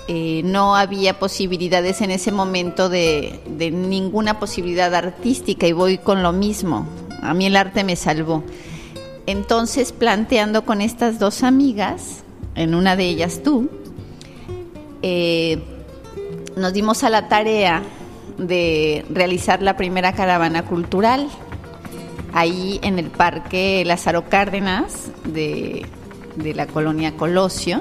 eh, 0.08 0.42
no 0.44 0.76
había 0.76 1.18
posibilidades 1.18 2.00
en 2.00 2.10
ese 2.10 2.30
momento 2.30 2.88
de, 2.88 3.40
ninguna 3.72 4.38
posibilidad 4.38 4.94
artística 4.94 5.66
y 5.66 5.72
voy 5.72 5.98
con 5.98 6.22
lo 6.22 6.32
mismo. 6.32 6.86
A 7.22 7.34
mí 7.34 7.46
el 7.46 7.56
arte 7.56 7.82
me 7.82 7.96
salvó. 7.96 8.44
Entonces 9.26 9.92
planteando 9.92 10.64
con 10.64 10.80
estas 10.80 11.18
dos 11.18 11.42
amigas, 11.42 12.22
en 12.54 12.74
una 12.74 12.94
de 12.94 13.08
ellas 13.08 13.40
tú, 13.42 13.68
eh, 15.02 15.58
nos 16.56 16.72
dimos 16.72 17.02
a 17.04 17.10
la 17.10 17.28
tarea 17.28 17.82
de 18.38 19.04
realizar 19.10 19.62
la 19.62 19.76
primera 19.76 20.12
caravana 20.12 20.64
cultural 20.64 21.28
ahí 22.36 22.78
en 22.82 22.98
el 22.98 23.10
Parque 23.10 23.82
Lázaro 23.86 24.28
Cárdenas 24.28 25.10
de, 25.24 25.86
de 26.36 26.54
la 26.54 26.66
colonia 26.66 27.16
Colosio. 27.16 27.80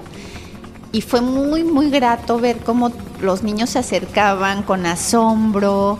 Y 0.91 1.01
fue 1.01 1.19
muy, 1.19 1.63
muy 1.65 1.89
grato 1.89 2.39
ver 2.39 2.59
cómo 2.59 2.93
los 3.21 3.43
niños 3.43 3.71
se 3.71 3.79
acercaban 3.79 4.63
con 4.63 4.85
asombro. 4.85 6.00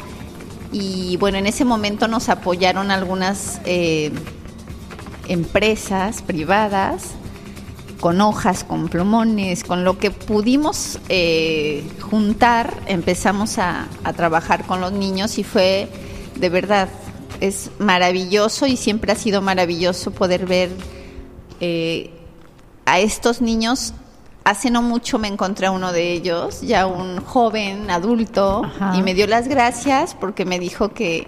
Y 0.71 1.17
bueno, 1.17 1.38
en 1.38 1.47
ese 1.47 1.65
momento 1.65 2.07
nos 2.07 2.29
apoyaron 2.29 2.91
algunas 2.91 3.59
eh, 3.65 4.12
empresas 5.27 6.21
privadas 6.21 7.12
con 8.00 8.21
hojas, 8.21 8.63
con 8.63 8.88
plumones, 8.88 9.63
con 9.63 9.83
lo 9.83 9.97
que 9.97 10.12
pudimos 10.12 11.00
eh, 11.09 11.83
juntar, 12.01 12.74
empezamos 12.85 13.57
a, 13.57 13.88
trabajar 14.15 14.65
con 14.65 14.79
los 14.79 14.91
niños 14.91 15.39
y 15.39 15.43
fue 15.43 15.89
de 16.35 16.50
verdad, 16.50 16.88
es 17.41 17.71
maravilloso 17.79 18.65
y 18.65 18.77
siempre 18.77 19.11
ha 19.11 19.15
sido 19.15 19.41
maravilloso 19.41 20.11
poder 20.11 20.45
ver 20.45 20.69
eh, 21.59 22.11
a 22.85 22.99
estos 22.99 23.41
niños. 23.41 23.93
Hace 24.43 24.69
no 24.69 24.81
mucho 24.81 25.17
me 25.17 25.27
encontré 25.27 25.67
a 25.67 25.71
uno 25.71 25.91
de 25.91 26.11
ellos, 26.11 26.61
ya 26.61 26.85
un 26.85 27.19
joven 27.19 27.89
adulto, 27.89 28.61
y 28.95 29.01
me 29.01 29.15
dio 29.15 29.25
las 29.25 29.47
gracias 29.47 30.13
porque 30.13 30.45
me 30.45 30.59
dijo 30.59 30.89
que, 30.89 31.27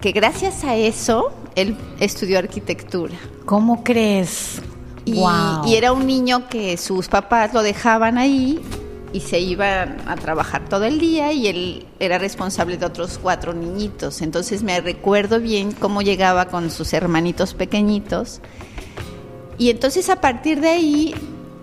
que 0.00 0.10
gracias 0.10 0.64
a 0.64 0.74
eso 0.74 1.32
él 1.54 1.76
estudió 2.00 2.38
arquitectura. 2.38 3.14
¿Cómo 3.44 3.84
crees? 3.84 4.60
Y, 5.04 5.74
era 5.74 5.92
un 5.92 6.06
niño 6.06 6.48
que 6.48 6.76
sus 6.76 7.08
papás 7.08 7.54
lo 7.54 7.62
dejaban 7.62 8.18
ahí 8.18 8.60
y 9.12 9.20
se 9.20 9.40
iban 9.40 9.96
a 10.06 10.16
trabajar 10.16 10.68
todo 10.68 10.84
el 10.84 10.98
día 11.00 11.32
y 11.32 11.46
él 11.46 11.86
era 11.98 12.18
responsable 12.18 12.76
de 12.76 12.86
otros 12.86 13.18
cuatro 13.18 13.54
niñitos. 13.54 14.20
Entonces 14.22 14.62
me 14.62 14.80
recuerdo 14.80 15.40
bien 15.40 15.72
cómo 15.72 16.02
llegaba 16.02 16.46
con 16.46 16.70
sus 16.70 16.92
hermanitos 16.92 17.54
pequeñitos. 17.54 18.40
Y 19.56 19.70
entonces 19.70 20.08
a 20.10 20.20
partir 20.20 20.60
de 20.60 20.68
ahí 20.68 21.14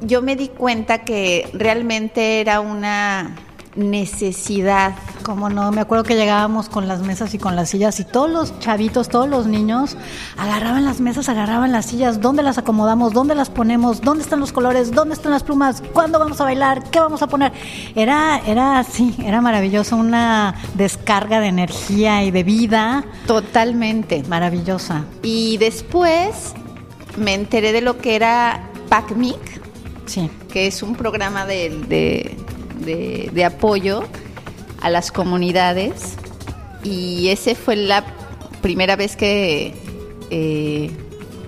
yo 0.02 0.22
me 0.22 0.36
di 0.36 0.50
cuenta 0.50 1.04
que 1.06 1.50
realmente 1.54 2.42
era 2.42 2.60
una 2.60 3.36
necesidad. 3.76 4.96
Como 5.24 5.50
no, 5.50 5.72
me 5.72 5.82
acuerdo 5.82 6.04
que 6.04 6.16
llegábamos 6.16 6.70
con 6.70 6.88
las 6.88 7.02
mesas 7.02 7.34
y 7.34 7.38
con 7.38 7.56
las 7.56 7.70
sillas 7.70 8.00
y 8.00 8.06
todos 8.06 8.30
los 8.30 8.60
chavitos, 8.60 9.10
todos 9.10 9.28
los 9.28 9.48
niños 9.48 9.98
agarraban 10.38 10.86
las 10.86 11.02
mesas, 11.02 11.30
agarraban 11.30 11.72
las 11.72 11.88
sillas, 11.88 12.22
¿dónde 12.22 12.44
las 12.44 12.58
acomodamos? 12.58 13.14
¿Dónde 13.14 13.36
las 13.36 13.50
ponemos? 13.50 14.02
¿Dónde 14.02 14.24
están 14.24 14.40
los 14.40 14.52
colores? 14.52 14.92
¿Dónde 14.92 15.16
están 15.16 15.32
las 15.32 15.44
plumas? 15.44 15.82
¿Cuándo 15.94 16.20
vamos 16.20 16.40
a 16.42 16.44
bailar? 16.44 16.84
¿Qué 16.90 17.00
vamos 17.00 17.22
a 17.22 17.28
poner? 17.28 17.52
Era, 17.96 18.42
era, 18.46 18.84
sí, 18.84 19.16
era 19.24 19.42
maravilloso, 19.42 19.96
una 19.98 20.56
descarga 20.76 21.40
de 21.40 21.48
energía 21.48 22.24
y 22.24 22.32
de 22.32 22.44
vida. 22.44 23.06
Totalmente. 23.28 24.24
Maravillosa. 24.28 25.06
Y 25.24 25.58
después 25.58 26.54
me 27.18 27.34
enteré 27.34 27.72
de 27.72 27.82
lo 27.82 27.98
que 27.98 28.16
era 28.16 28.70
PACMIC, 28.90 29.62
sí. 30.06 30.30
que 30.52 30.68
es 30.68 30.84
un 30.84 30.96
programa 30.96 31.46
de 31.46 31.70
de, 31.88 32.38
apoyo 33.46 34.04
a 34.82 34.90
las 34.90 35.12
comunidades 35.12 36.16
y 36.84 37.30
ese 37.30 37.56
fue 37.56 37.76
la 37.76 38.06
primera 38.62 38.96
vez 38.96 39.16
que 39.16 39.74
eh, 40.30 40.92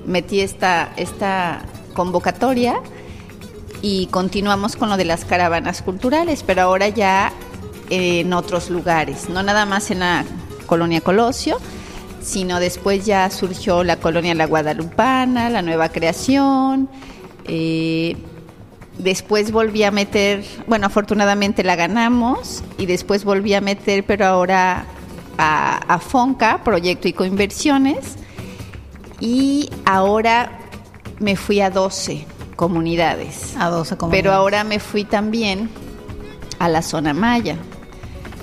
metí 0.05 0.41
esta, 0.41 0.93
esta 0.97 1.63
convocatoria 1.93 2.81
y 3.81 4.07
continuamos 4.07 4.75
con 4.75 4.89
lo 4.89 4.97
de 4.97 5.05
las 5.05 5.25
caravanas 5.25 5.81
culturales, 5.81 6.43
pero 6.45 6.63
ahora 6.63 6.89
ya 6.89 7.31
en 7.89 8.33
otros 8.33 8.69
lugares, 8.69 9.29
no 9.29 9.43
nada 9.43 9.65
más 9.65 9.91
en 9.91 9.99
la 9.99 10.25
colonia 10.65 11.01
Colosio, 11.01 11.57
sino 12.21 12.59
después 12.59 13.05
ya 13.05 13.29
surgió 13.29 13.83
la 13.83 13.97
colonia 13.97 14.35
La 14.35 14.45
Guadalupana, 14.45 15.49
la 15.49 15.61
nueva 15.61 15.89
creación. 15.89 16.89
Eh, 17.45 18.17
Después 18.99 19.51
volví 19.51 19.83
a 19.83 19.91
meter, 19.91 20.43
bueno, 20.65 20.87
afortunadamente 20.87 21.63
la 21.63 21.75
ganamos 21.75 22.63
y 22.77 22.87
después 22.87 23.23
volví 23.23 23.53
a 23.53 23.61
meter, 23.61 24.03
pero 24.05 24.25
ahora 24.25 24.85
a, 25.37 25.99
FONCA, 25.99 26.63
Proyecto 26.63 27.07
y 27.07 27.13
Coinversiones, 27.13 28.15
y 29.19 29.69
ahora 29.85 30.59
me 31.19 31.35
fui 31.35 31.61
a 31.61 31.69
12 31.69 32.25
comunidades. 32.55 33.55
A 33.57 33.69
12 33.69 33.97
comunidades. 33.97 34.23
Pero 34.23 34.33
ahora 34.35 34.63
me 34.63 34.79
fui 34.79 35.03
también 35.03 35.69
a 36.59 36.69
la 36.69 36.81
zona 36.81 37.13
maya. 37.13 37.57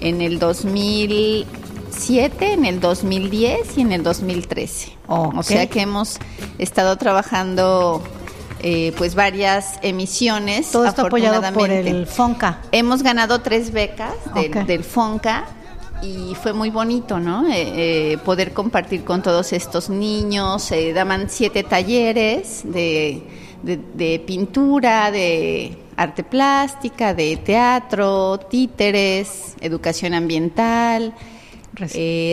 En 0.00 0.20
el 0.20 0.38
2007, 0.38 2.52
en 2.52 2.64
el 2.64 2.78
2010 2.80 3.78
y 3.78 3.80
en 3.80 3.90
el 3.92 4.04
2013. 4.04 4.92
o 5.08 5.42
sea 5.42 5.66
que 5.68 5.80
hemos 5.80 6.20
estado 6.58 6.96
trabajando 6.96 8.04
eh, 8.66 8.94
pues 8.96 9.14
varias 9.14 9.78
emisiones. 9.82 10.70
Todo 10.70 10.86
esto 10.86 11.02
apoyado 11.02 11.52
por 11.52 11.70
el 11.70 12.06
FONCA. 12.06 12.60
Hemos 12.72 13.02
ganado 13.02 13.42
tres 13.42 13.70
becas 13.72 14.14
del, 14.66 14.82
FONCA 14.82 15.44
y 16.00 16.34
fue 16.34 16.54
muy 16.54 16.70
bonito, 16.70 17.20
¿no? 17.20 17.46
Eh, 17.46 18.12
eh, 18.12 18.18
poder 18.24 18.54
compartir 18.54 19.04
con 19.04 19.20
todos 19.20 19.52
estos 19.52 19.90
niños. 19.90 20.72
daban 20.94 21.28
siete 21.28 21.62
talleres 21.62 22.62
de, 22.64 23.22
de, 23.62 24.18
pintura, 24.26 25.10
de 25.10 25.76
arte 25.98 26.24
plástica, 26.24 27.12
de 27.12 27.36
teatro, 27.36 28.38
títeres, 28.48 29.56
educación 29.60 30.14
ambiental, 30.14 31.12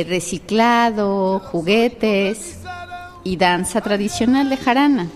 reciclado, 0.08 1.40
juguetes 1.40 2.60
y 3.26 3.36
danza 3.36 3.82
tradicional 3.82 4.50
de 4.50 4.56
jarana. 4.56 5.10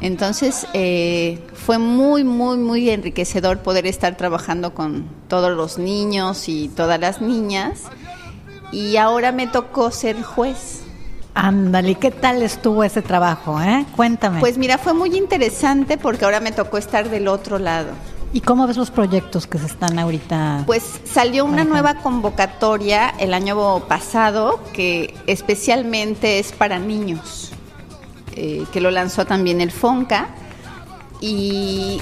Entonces 0.00 0.66
eh, 0.72 1.38
fue 1.54 1.78
muy, 1.78 2.24
muy, 2.24 2.56
muy 2.58 2.90
enriquecedor 2.90 3.58
poder 3.60 3.86
estar 3.86 4.16
trabajando 4.16 4.74
con 4.74 5.06
todos 5.28 5.56
los 5.56 5.78
niños 5.78 6.48
y 6.48 6.68
todas 6.68 7.00
las 7.00 7.20
niñas. 7.20 7.82
Y 8.72 8.96
ahora 8.96 9.32
me 9.32 9.46
tocó 9.46 9.90
ser 9.90 10.22
juez. 10.22 10.82
Ándale, 11.34 11.94
¿qué 11.94 12.10
tal 12.10 12.42
estuvo 12.42 12.84
ese 12.84 13.02
trabajo? 13.02 13.60
Eh? 13.60 13.86
Cuéntame. 13.96 14.40
Pues 14.40 14.58
mira, 14.58 14.78
fue 14.78 14.94
muy 14.94 15.16
interesante 15.16 15.96
porque 15.96 16.24
ahora 16.24 16.40
me 16.40 16.52
tocó 16.52 16.78
estar 16.78 17.08
del 17.08 17.28
otro 17.28 17.58
lado. 17.58 17.90
¿Y 18.32 18.42
cómo 18.42 18.66
ves 18.66 18.76
los 18.76 18.92
proyectos 18.92 19.46
que 19.48 19.58
se 19.58 19.66
están 19.66 19.98
ahorita? 19.98 20.62
Pues 20.66 21.00
salió 21.04 21.44
una 21.44 21.64
nueva 21.64 21.94
convocatoria 21.94 23.12
el 23.18 23.34
año 23.34 23.80
pasado 23.88 24.60
que 24.72 25.14
especialmente 25.26 26.38
es 26.38 26.52
para 26.52 26.78
niños, 26.78 27.52
eh, 28.42 28.64
que 28.72 28.80
lo 28.80 28.90
lanzó 28.90 29.26
también 29.26 29.60
el 29.60 29.70
FONCA 29.70 30.28
y 31.20 32.00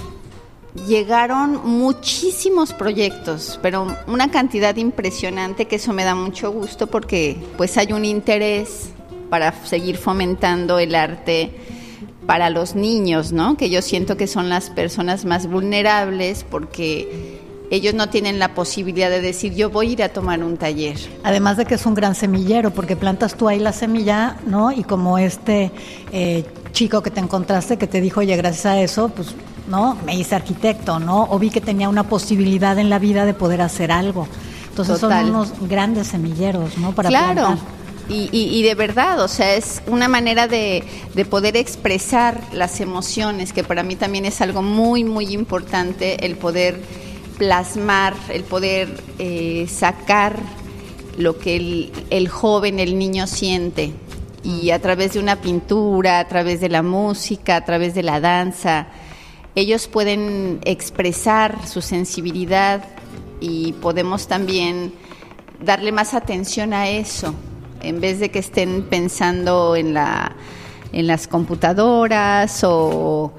llegaron 0.87 1.67
muchísimos 1.67 2.73
proyectos, 2.73 3.59
pero 3.61 3.97
una 4.07 4.31
cantidad 4.31 4.77
impresionante 4.77 5.65
que 5.65 5.75
eso 5.77 5.93
me 5.93 6.05
da 6.05 6.15
mucho 6.15 6.53
gusto 6.53 6.87
porque 6.87 7.37
pues 7.57 7.77
hay 7.77 7.93
un 7.93 8.05
interés 8.05 8.91
para 9.31 9.53
seguir 9.65 9.97
fomentando 9.97 10.79
el 10.79 10.95
arte 10.95 11.51
para 12.25 12.51
los 12.51 12.77
niños, 12.77 13.33
¿no? 13.33 13.57
Que 13.57 13.69
yo 13.69 13.83
siento 13.83 14.17
que 14.17 14.29
son 14.29 14.49
las 14.49 14.71
personas 14.71 15.25
más 15.25 15.49
vulnerables 15.49 16.45
porque 16.49 17.38
ellos 17.71 17.95
no 17.95 18.09
tienen 18.09 18.39
la 18.39 18.55
posibilidad 18.55 19.11
de 19.11 19.21
decir 19.21 19.55
yo 19.55 19.71
voy 19.71 19.89
a 19.89 19.91
ir 19.91 20.03
a 20.03 20.09
tomar 20.09 20.43
un 20.43 20.57
taller. 20.57 20.97
Además 21.23 21.57
de 21.57 21.67
que 21.67 21.75
es 21.75 21.87
un 21.87 21.95
gran 21.95 22.15
semillero 22.15 22.73
porque 22.73 22.97
plantas 22.97 23.35
tú 23.35 23.49
ahí 23.49 23.59
la 23.59 23.73
semilla, 23.73 24.37
¿no? 24.47 24.73
Y 24.73 24.85
como 24.85 25.19
este 25.19 25.71
eh, 26.13 26.45
chico 26.73 27.03
que 27.03 27.11
te 27.11 27.21
encontraste 27.21 27.77
que 27.77 27.87
te 27.87 28.01
dijo, 28.01 28.21
oye, 28.21 28.37
gracias 28.37 28.67
a 28.67 28.81
eso, 28.81 29.09
pues, 29.09 29.35
¿no? 29.69 29.97
Me 30.07 30.17
hice 30.17 30.35
arquitecto, 30.35 30.99
¿no? 30.99 31.25
O 31.31 31.39
vi 31.39 31.51
que 31.51 31.61
tenía 31.61 31.89
una 31.89 32.05
posibilidad 32.05 32.79
en 32.79 32.91
la 32.91 32.99
vida 32.99 33.27
de 33.27 33.35
poder 33.35 33.61
hacer 33.61 33.93
algo. 33.93 34.29
Entonces 34.71 35.01
son 35.01 35.13
unos 35.31 35.53
grandes 35.69 36.07
semilleros, 36.07 36.79
¿no? 36.79 36.95
Para 36.95 37.09
claro. 37.09 37.59
Y, 38.11 38.63
de 38.63 38.75
verdad, 38.75 39.21
o 39.21 39.29
sea, 39.29 39.55
es 39.55 39.83
una 39.87 40.09
manera 40.09 40.49
de, 40.49 40.83
poder 41.29 41.57
expresar 41.57 42.41
las 42.53 42.81
emociones, 42.81 43.53
que 43.53 43.65
para 43.65 43.83
mí 43.83 43.97
también 43.97 44.25
es 44.25 44.41
algo 44.41 44.63
muy, 44.63 45.05
muy 45.05 45.35
importante, 45.35 46.25
el 46.25 46.37
poder 46.37 46.81
plasmar, 47.39 48.15
el 48.29 48.43
poder 48.43 48.89
eh, 49.19 49.67
sacar 49.69 50.39
lo 51.17 51.39
que 51.39 51.57
el, 51.57 51.93
el, 52.11 52.29
joven, 52.29 52.79
el 52.81 52.99
niño 52.99 53.27
siente. 53.27 53.93
Y 54.43 54.71
a 54.71 54.81
través 54.81 55.15
de 55.15 55.21
una 55.21 55.37
pintura, 55.37 56.21
a 56.21 56.29
través 56.29 56.61
de 56.61 56.69
la 56.69 56.83
música, 56.83 57.57
a 57.57 57.65
través 57.65 57.95
de 57.95 58.03
la 58.03 58.21
danza, 58.21 58.89
ellos 59.55 59.89
pueden 59.89 60.61
expresar 60.65 61.67
su 61.67 61.81
sensibilidad 61.81 62.85
y 63.41 63.73
podemos 63.75 64.29
también 64.29 64.93
darle 65.61 65.93
más 65.93 66.15
atención 66.15 66.73
a 66.73 66.89
eso. 66.89 67.35
En 67.83 68.01
vez 68.01 68.21
de 68.21 68.31
que 68.31 68.41
estén 68.41 68.83
pensando 68.83 69.77
en, 69.77 69.95
la, 69.95 70.37
en 70.93 71.07
las 71.07 71.29
computadoras 71.29 72.63
o 72.65 73.33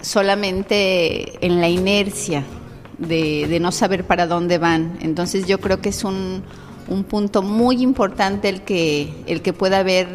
solamente 0.00 1.44
en 1.44 1.60
la 1.60 1.68
inercia 1.68 2.44
de, 2.98 3.58
no 3.60 3.72
saber 3.72 4.04
para 4.04 4.26
dónde 4.26 4.58
van. 4.58 4.98
Entonces 5.00 5.46
yo 5.46 5.60
creo 5.60 5.80
que 5.80 5.90
es 5.90 6.04
un, 6.04 6.42
un 6.88 7.04
punto 7.04 7.42
muy 7.42 7.82
importante 7.82 8.48
el 8.48 8.62
que, 8.62 9.12
el 9.26 9.42
que 9.42 9.52
pueda 9.52 9.78
haber 9.78 10.08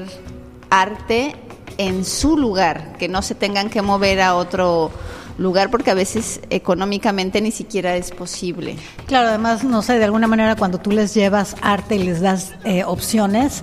arte 0.70 1.36
en 1.78 2.06
su 2.06 2.38
lugar, 2.38 2.96
que 2.98 3.08
no 3.08 3.22
se 3.22 3.36
tengan 3.36 3.70
que 3.70 3.82
mover 3.82 4.22
a 4.22 4.36
otro 4.36 4.92
lugar 5.38 5.70
porque 5.70 5.92
a 5.92 5.94
veces 5.94 6.42
económicamente 6.50 7.42
ni 7.42 7.52
siquiera 7.52 7.96
es 7.96 8.12
posible. 8.12 8.76
Claro, 9.06 9.30
además, 9.30 9.64
no 9.64 9.82
sé, 9.82 9.98
de 10.00 10.06
alguna 10.06 10.28
manera 10.28 10.56
cuando 10.56 10.80
tú 10.80 10.92
les 10.92 11.14
llevas 11.14 11.56
arte 11.62 11.96
y 11.96 12.04
les 12.04 12.22
das 12.22 12.54
eh, 12.64 12.84
opciones, 12.84 13.62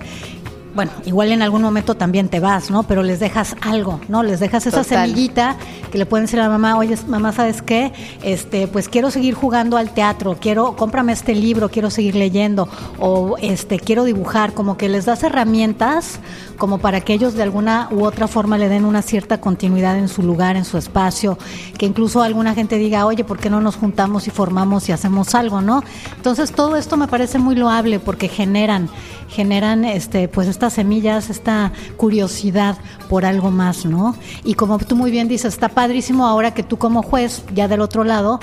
bueno, 0.75 0.91
igual 1.05 1.31
en 1.31 1.41
algún 1.41 1.61
momento 1.61 1.95
también 1.95 2.27
te 2.27 2.41
vas, 2.41 2.69
¿no? 2.69 2.83
Pero 2.83 3.01
les 3.01 3.21
dejas 3.21 3.55
algo, 3.61 4.01
¿no? 4.09 4.23
Les 4.23 4.41
dejas 4.41 4.67
esa 4.67 4.83
semillita 4.83 5.55
que 5.89 5.97
le 5.97 6.05
pueden 6.05 6.25
decir 6.25 6.39
a 6.41 6.43
la 6.43 6.49
mamá, 6.49 6.77
oye, 6.77 6.97
mamá, 7.07 7.31
¿sabes 7.31 7.61
qué? 7.61 7.93
Este, 8.21 8.67
pues 8.67 8.89
quiero 8.89 9.09
seguir 9.09 9.33
jugando 9.35 9.77
al 9.77 9.91
teatro, 9.91 10.37
quiero, 10.39 10.75
cómprame 10.75 11.13
este 11.13 11.33
libro, 11.33 11.69
quiero 11.69 11.89
seguir 11.89 12.15
leyendo, 12.15 12.67
o 12.99 13.37
este, 13.41 13.79
quiero 13.79 14.03
dibujar, 14.03 14.53
como 14.53 14.75
que 14.75 14.89
les 14.89 15.05
das 15.05 15.23
herramientas 15.23 16.19
como 16.57 16.77
para 16.79 17.01
que 17.01 17.13
ellos 17.13 17.33
de 17.35 17.43
alguna 17.43 17.89
u 17.91 18.05
otra 18.05 18.27
forma 18.27 18.57
le 18.57 18.69
den 18.69 18.85
una 18.85 19.01
cierta 19.01 19.39
continuidad 19.39 19.97
en 19.97 20.07
su 20.07 20.23
lugar, 20.23 20.55
en 20.55 20.65
su 20.65 20.77
espacio, 20.77 21.37
que 21.77 21.85
incluso 21.85 22.21
alguna 22.21 22.53
gente 22.53 22.77
diga, 22.77 23.05
oye, 23.05 23.23
¿por 23.23 23.39
qué 23.39 23.49
no 23.49 23.61
nos 23.61 23.75
juntamos 23.75 24.27
y 24.27 24.31
formamos 24.31 24.89
y 24.89 24.91
hacemos 24.91 25.35
algo, 25.35 25.61
no? 25.61 25.83
Entonces 26.15 26.51
todo 26.51 26.75
esto 26.75 26.97
me 26.97 27.07
parece 27.07 27.39
muy 27.39 27.55
loable 27.55 27.99
porque 27.99 28.27
generan, 28.27 28.89
generan 29.29 29.85
este, 29.85 30.27
pues 30.27 30.47
esta 30.47 30.64
semillas, 30.73 31.29
esta 31.29 31.71
curiosidad 31.97 32.77
por 33.09 33.25
algo 33.25 33.51
más, 33.51 33.85
¿no? 33.85 34.15
Y 34.43 34.55
como 34.55 34.77
tú 34.79 34.95
muy 34.95 35.11
bien 35.11 35.27
dices, 35.27 35.53
está 35.53 35.69
padrísimo 35.69 36.25
ahora 36.27 36.53
que 36.53 36.63
tú 36.63 36.77
como 36.77 37.03
juez, 37.03 37.43
ya 37.53 37.67
del 37.67 37.81
otro 37.81 38.03
lado, 38.03 38.39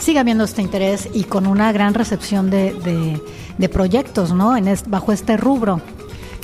siga 0.00 0.20
habiendo 0.20 0.44
este 0.44 0.62
interés 0.62 1.08
y 1.12 1.24
con 1.24 1.46
una 1.46 1.72
gran 1.72 1.94
recepción 1.94 2.50
de, 2.50 3.20
de, 3.58 3.68
proyectos, 3.68 4.32
¿no? 4.32 4.56
En 4.56 4.68
bajo 4.88 5.12
este 5.12 5.36
rubro 5.36 5.80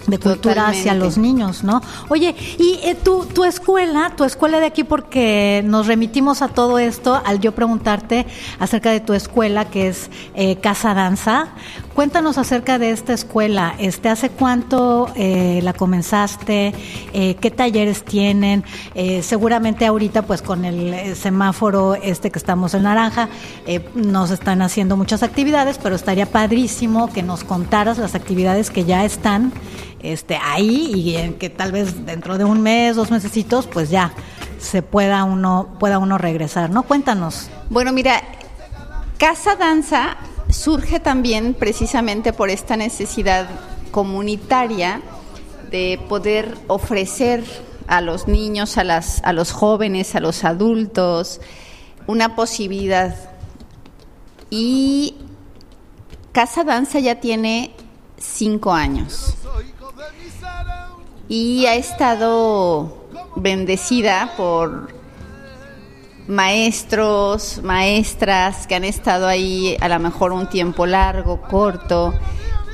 de 0.09 0.19
cultura 0.19 0.69
hacia 0.69 0.95
los 0.95 1.19
niños, 1.19 1.63
¿no? 1.63 1.83
Oye, 2.09 2.35
y 2.59 2.81
eh, 2.83 2.95
tu, 2.95 3.27
tu 3.27 3.45
escuela, 3.45 4.13
tu 4.17 4.25
escuela 4.25 4.59
de 4.59 4.67
aquí, 4.67 4.85
porque 4.85 5.63
nos 5.65 5.87
remitimos 5.87 6.43
a 6.43 6.49
todo 6.49 6.79
esto 6.79 7.21
al 7.25 7.41
yo 7.41 7.53
preguntarte 7.53 8.27
acerca 8.59 8.91
de 8.91 9.01
tu 9.01 9.13
escuela, 9.13 9.67
que 9.67 9.89
es 9.89 10.11
eh, 10.35 10.57
Casa 10.57 10.95
Danza. 10.95 11.49
Cuéntanos 11.95 12.39
acerca 12.39 12.79
de 12.79 12.91
esta 12.91 13.13
escuela. 13.13 13.75
Este, 13.79 14.09
¿Hace 14.09 14.31
cuánto 14.31 15.11
eh, 15.17 15.61
la 15.63 15.73
comenzaste? 15.73 16.73
¿Qué 17.13 17.53
talleres 17.55 18.05
tienen? 18.05 18.65
seguramente 19.23 19.85
ahorita, 19.87 20.23
pues 20.23 20.43
con 20.43 20.65
el 20.65 21.17
semáforo 21.17 21.97
este 21.97 22.31
que 22.31 22.39
estamos 22.39 22.75
en 22.75 22.85
naranja, 22.85 23.29
nos 23.95 24.31
están 24.31 24.63
haciendo 24.63 24.97
muchas 24.97 25.25
actividades, 25.25 25.79
pero 25.79 25.97
estaría 25.97 26.27
padrísimo 26.27 27.13
que 27.13 27.25
nos 27.25 27.43
contaras 27.43 27.99
las 27.99 28.15
actividades 28.15 28.71
que 28.71 28.85
ya 28.85 29.05
están 29.05 29.53
este, 30.01 30.37
ahí 30.37 30.93
y 30.95 31.17
en 31.17 31.35
que 31.35 31.51
tal 31.51 31.73
vez 31.73 32.07
dentro 32.07 32.39
de 32.39 32.45
un 32.45 32.61
mes, 32.61 32.97
dos 32.97 33.11
mesecitos, 33.11 33.67
pues 33.67 33.91
ya 33.91 34.13
se 34.59 34.83
pueda 34.83 35.25
uno, 35.25 35.77
pueda 35.79 35.99
uno 35.99 36.19
regresar, 36.19 36.71
¿no? 36.71 36.83
Cuéntanos. 36.83 37.51
Bueno, 37.71 37.93
mira, 37.93 38.23
Casa 39.19 39.57
Danza 39.57 40.17
surge 40.51 41.01
también 41.01 41.55
precisamente 41.55 42.33
por 42.33 42.51
esta 42.51 42.77
necesidad 42.77 43.49
comunitaria 43.91 45.01
de 45.71 46.01
poder 46.09 46.57
ofrecer 46.67 47.45
a 47.87 48.01
los 48.01 48.29
niños, 48.29 48.79
a, 48.79 48.85
las, 48.85 49.23
a 49.25 49.33
los 49.33 49.53
jóvenes, 49.53 50.15
a 50.15 50.21
los 50.21 50.45
adultos, 50.45 51.41
una 52.07 52.37
posibilidad. 52.37 53.15
Y 54.51 55.17
Casa 56.33 56.65
Danza 56.65 57.01
ya 57.01 57.21
tiene 57.21 57.75
cinco 58.19 58.73
años 58.73 59.39
y 61.29 61.67
ha 61.67 61.75
estado 61.75 63.07
bendecida 63.37 64.33
por 64.37 64.89
maestros, 66.27 67.61
maestras 67.63 68.67
que 68.67 68.75
han 68.75 68.85
estado 68.85 69.27
ahí 69.27 69.77
a 69.81 69.89
lo 69.89 69.99
mejor 69.99 70.33
un 70.33 70.49
tiempo 70.49 70.87
largo, 70.87 71.41
corto 71.43 72.15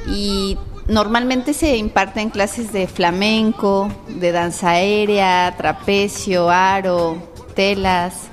y 0.09 0.59
normalmente 0.89 1.55
se 1.55 1.77
imparten 1.77 2.31
clases 2.31 2.73
de 2.73 2.87
flamenco, 2.87 3.89
de 4.09 4.33
danza 4.33 4.71
aérea, 4.71 5.55
trapecio, 5.57 6.51
aro, 6.51 7.17
telas. 7.55 8.29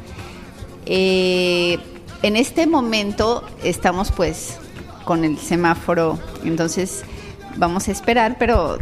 Eh, 0.86 1.78
en 2.24 2.36
este 2.36 2.68
momento 2.68 3.44
estamos 3.64 4.12
pues 4.12 4.58
con 5.06 5.24
el 5.24 5.38
semáforo, 5.38 6.20
entonces 6.44 7.04
vamos 7.58 7.88
a 7.88 7.92
esperar, 7.92 8.38
pero 8.40 8.78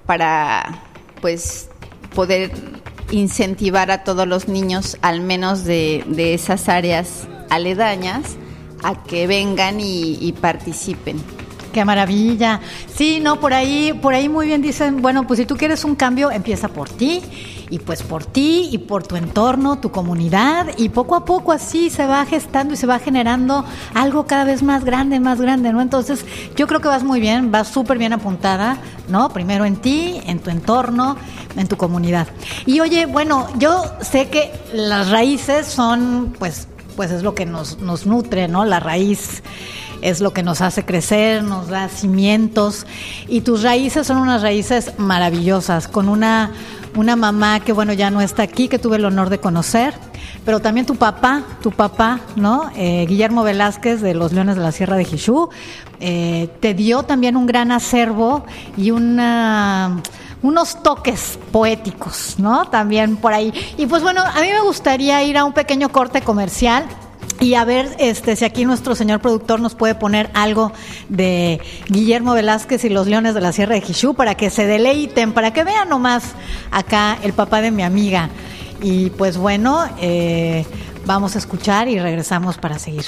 para 0.06 0.84
pues 1.20 1.68
poder 2.14 2.52
incentivar 3.10 3.90
a 3.90 4.04
todos 4.04 4.26
los 4.26 4.48
niños, 4.48 4.96
al 5.02 5.20
menos 5.20 5.64
de, 5.64 6.04
esas 6.34 6.68
áreas 6.68 7.26
aledañas, 7.50 8.36
a 8.82 9.02
que 9.02 9.26
vengan 9.26 9.80
y, 9.80 10.16
y 10.20 10.32
participen. 10.32 11.39
Qué 11.72 11.84
maravilla. 11.84 12.60
Sí, 12.94 13.20
no, 13.20 13.38
por 13.38 13.54
ahí, 13.54 13.92
por 13.92 14.14
ahí 14.14 14.28
muy 14.28 14.46
bien 14.46 14.60
dicen, 14.60 15.02
bueno, 15.02 15.26
pues 15.26 15.38
si 15.38 15.46
tú 15.46 15.56
quieres 15.56 15.84
un 15.84 15.94
cambio, 15.94 16.30
empieza 16.30 16.68
por 16.68 16.88
ti 16.88 17.22
y 17.70 17.78
pues 17.78 18.02
por 18.02 18.24
ti 18.24 18.68
y 18.72 18.78
por 18.78 19.06
tu 19.06 19.14
entorno, 19.14 19.78
tu 19.78 19.92
comunidad 19.92 20.66
y 20.76 20.88
poco 20.88 21.14
a 21.14 21.24
poco 21.24 21.52
así 21.52 21.88
se 21.88 22.04
va 22.04 22.26
gestando 22.26 22.74
y 22.74 22.76
se 22.76 22.86
va 22.86 22.98
generando 22.98 23.64
algo 23.94 24.26
cada 24.26 24.42
vez 24.42 24.64
más 24.64 24.84
grande, 24.84 25.20
más 25.20 25.40
grande, 25.40 25.72
¿no? 25.72 25.80
Entonces, 25.80 26.24
yo 26.56 26.66
creo 26.66 26.80
que 26.80 26.88
vas 26.88 27.04
muy 27.04 27.20
bien, 27.20 27.52
vas 27.52 27.68
súper 27.68 27.96
bien 27.96 28.12
apuntada, 28.12 28.78
¿no? 29.08 29.28
Primero 29.28 29.64
en 29.64 29.76
ti, 29.76 30.20
en 30.26 30.40
tu 30.40 30.50
entorno, 30.50 31.16
en 31.56 31.68
tu 31.68 31.76
comunidad. 31.76 32.26
Y 32.66 32.80
oye, 32.80 33.06
bueno, 33.06 33.46
yo 33.58 33.84
sé 34.00 34.28
que 34.28 34.52
las 34.72 35.10
raíces 35.10 35.66
son, 35.66 36.34
pues, 36.36 36.66
pues 36.96 37.12
es 37.12 37.22
lo 37.22 37.36
que 37.36 37.46
nos, 37.46 37.78
nos 37.78 38.04
nutre, 38.04 38.48
¿no? 38.48 38.64
La 38.64 38.80
raíz 38.80 39.44
es 40.02 40.20
lo 40.20 40.32
que 40.32 40.42
nos 40.42 40.60
hace 40.60 40.84
crecer, 40.84 41.42
nos 41.42 41.68
da 41.68 41.88
cimientos 41.88 42.86
y 43.28 43.42
tus 43.42 43.62
raíces 43.62 44.06
son 44.06 44.18
unas 44.18 44.42
raíces 44.42 44.92
maravillosas, 44.98 45.88
con 45.88 46.08
una, 46.08 46.52
una 46.96 47.16
mamá 47.16 47.60
que 47.60 47.72
bueno 47.72 47.92
ya 47.92 48.10
no 48.10 48.20
está 48.20 48.42
aquí, 48.42 48.68
que 48.68 48.78
tuve 48.78 48.96
el 48.96 49.04
honor 49.04 49.30
de 49.30 49.38
conocer, 49.38 49.94
pero 50.44 50.60
también 50.60 50.86
tu 50.86 50.96
papá, 50.96 51.42
tu 51.62 51.70
papá, 51.70 52.20
¿no? 52.36 52.70
Eh, 52.76 53.06
Guillermo 53.08 53.42
Velázquez 53.42 54.00
de 54.00 54.14
los 54.14 54.32
Leones 54.32 54.56
de 54.56 54.62
la 54.62 54.72
Sierra 54.72 54.96
de 54.96 55.04
Jixú, 55.04 55.50
eh, 56.00 56.48
te 56.60 56.74
dio 56.74 57.02
también 57.02 57.36
un 57.36 57.46
gran 57.46 57.72
acervo 57.72 58.44
y 58.76 58.90
una 58.90 60.00
unos 60.42 60.82
toques 60.82 61.38
poéticos, 61.52 62.36
¿no? 62.38 62.64
También 62.66 63.16
por 63.16 63.32
ahí. 63.32 63.52
Y 63.76 63.86
pues 63.86 64.02
bueno, 64.02 64.22
a 64.22 64.40
mí 64.40 64.48
me 64.48 64.62
gustaría 64.62 65.22
ir 65.22 65.36
a 65.36 65.44
un 65.44 65.52
pequeño 65.52 65.90
corte 65.90 66.22
comercial 66.22 66.86
y 67.40 67.54
a 67.54 67.64
ver 67.64 67.96
este, 67.98 68.36
si 68.36 68.44
aquí 68.44 68.64
nuestro 68.64 68.94
señor 68.94 69.20
productor 69.20 69.60
nos 69.60 69.74
puede 69.74 69.94
poner 69.94 70.30
algo 70.34 70.72
de 71.08 71.60
Guillermo 71.88 72.34
Velázquez 72.34 72.84
y 72.84 72.90
los 72.90 73.06
Leones 73.06 73.34
de 73.34 73.40
la 73.40 73.52
Sierra 73.52 73.74
de 73.74 73.80
Jixú 73.80 74.14
para 74.14 74.34
que 74.34 74.50
se 74.50 74.66
deleiten, 74.66 75.32
para 75.32 75.52
que 75.52 75.64
vean 75.64 75.88
nomás 75.88 76.34
acá 76.70 77.18
el 77.22 77.32
papá 77.32 77.62
de 77.62 77.70
mi 77.70 77.82
amiga. 77.82 78.28
Y 78.82 79.10
pues 79.10 79.38
bueno, 79.38 79.88
eh, 80.00 80.64
vamos 81.06 81.34
a 81.34 81.38
escuchar 81.38 81.88
y 81.88 81.98
regresamos 81.98 82.58
para 82.58 82.78
seguir. 82.78 83.04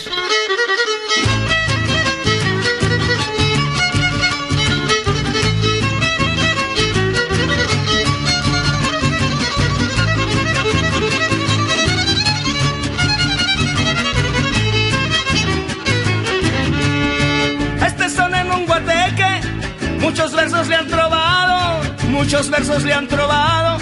Muchos 22.22 22.50
versos 22.50 22.84
le 22.84 22.94
han 22.94 23.08
trovado. 23.08 23.78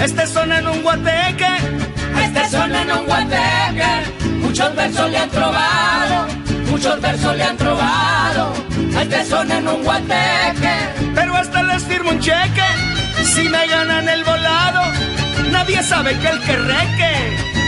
Este 0.00 0.26
son 0.26 0.50
en 0.52 0.66
un 0.66 0.82
guateque, 0.82 1.52
este 2.24 2.48
son 2.48 2.74
en 2.74 2.90
un 2.90 3.04
guateque. 3.04 3.92
Muchos 4.40 4.74
versos 4.74 5.10
le 5.10 5.18
han 5.18 5.30
trovado, 5.30 6.26
muchos 6.70 7.00
versos 7.02 7.36
le 7.36 7.44
han 7.44 7.56
trovado. 7.58 8.52
Este 9.02 9.24
son 9.26 9.52
en 9.52 9.68
un 9.68 9.82
guateque. 9.84 10.76
Pero 11.14 11.36
hasta 11.36 11.62
les 11.62 11.84
firmo 11.84 12.10
un 12.10 12.20
cheque, 12.20 12.68
si 13.34 13.48
me 13.50 13.66
ganan 13.66 14.08
el 14.08 14.24
volado. 14.24 14.82
Nadie 15.52 15.82
sabe 15.82 16.18
que 16.20 16.28
el 16.28 16.40
que 16.40 16.56
reque 16.56 17.14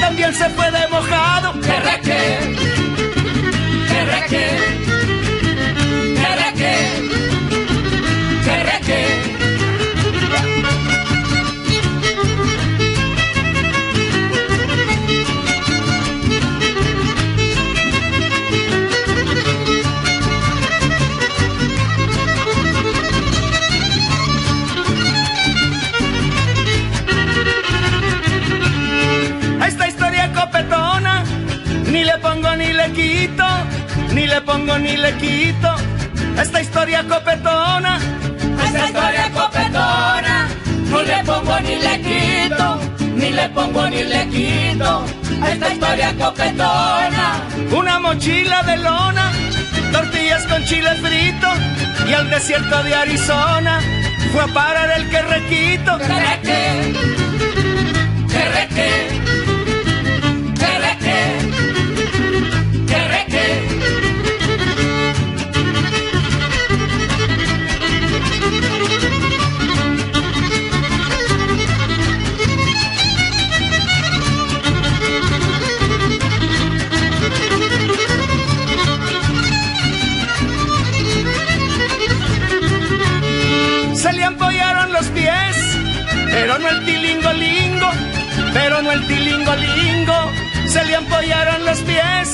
también 0.01 0.33
se 0.35 0.49
puede 0.51 0.89
mojado. 0.89 1.53
Que 1.61 1.77
reque, 1.89 2.57
que 3.91 4.05
reque. 4.13 4.96
Ni 34.13 34.27
le 34.27 34.41
pongo 34.43 34.79
ni 34.79 34.97
le 34.97 35.13
quito. 35.17 35.75
Esta 36.41 36.61
historia 36.61 37.03
copetona, 37.09 37.99
esta 38.65 38.87
historia 38.87 39.31
copetona, 39.33 40.49
ni 40.91 41.05
le 41.05 41.25
pongo 41.25 41.61
ni 41.61 41.77
le 41.77 42.01
quito, 42.01 42.79
ni 43.17 43.31
le 43.31 43.49
pongo 43.49 43.89
ni 43.89 44.05
le 44.05 44.29
quito. 44.29 45.05
Esta 45.53 45.73
historia 45.73 46.15
copetona, 46.19 47.27
una 47.73 47.99
mochila 47.99 48.63
de 48.63 48.77
lona, 48.77 49.33
tortillas 49.93 50.45
con 50.47 50.65
chile 50.65 50.95
frito 51.03 51.49
y 52.09 52.13
al 52.13 52.31
desierto 52.31 52.83
de 52.83 52.95
Arizona 52.95 53.81
fue 54.33 54.43
a 54.43 54.47
parar 54.49 54.91
el 54.99 55.09
que 55.09 55.23
requito. 55.23 55.99
Que 55.99 56.07
que 58.75 59.26
no 86.67 86.73
el 86.73 86.85
tilingolingo, 86.85 87.91
pero 88.53 88.83
no 88.83 88.93
el 88.93 89.07
tilingolingo. 89.07 90.33
Se 90.67 90.85
le 90.85 90.97
ampollaron 90.97 91.65
los 91.65 91.79
pies, 91.81 92.29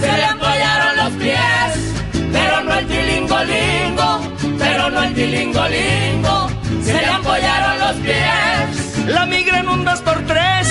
se 0.00 0.12
le 0.16 0.24
ampollaron 0.24 0.96
los 0.96 1.12
pies, 1.14 1.72
pero 2.32 2.62
no 2.62 2.74
el 2.78 2.86
tilingolingo, 2.86 4.20
pero 4.58 4.90
no 4.90 5.02
el 5.02 5.14
tilingolingo. 5.14 6.50
Se 6.84 6.92
le 6.92 7.06
ampollaron 7.06 7.78
los 7.80 7.96
pies. 7.96 9.06
La 9.08 9.26
migra 9.26 9.58
en 9.58 9.68
un 9.68 9.84
dos 9.84 10.00
por 10.00 10.24
tres, 10.26 10.68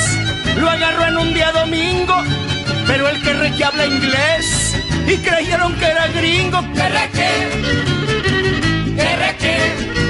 lo 0.58 0.70
agarró 0.70 1.06
en 1.08 1.18
un 1.18 1.34
día 1.34 1.52
domingo, 1.52 2.16
pero 2.88 3.10
el 3.10 3.22
que 3.22 3.34
reque 3.34 3.64
habla 3.66 3.86
inglés 3.86 4.76
y 5.08 5.18
creyeron 5.18 5.74
que 5.76 5.86
era 5.86 6.08
gringo. 6.08 6.62
Que 6.74 6.90
reque, 6.90 7.30
que 8.96 9.16
reque. 9.18 10.03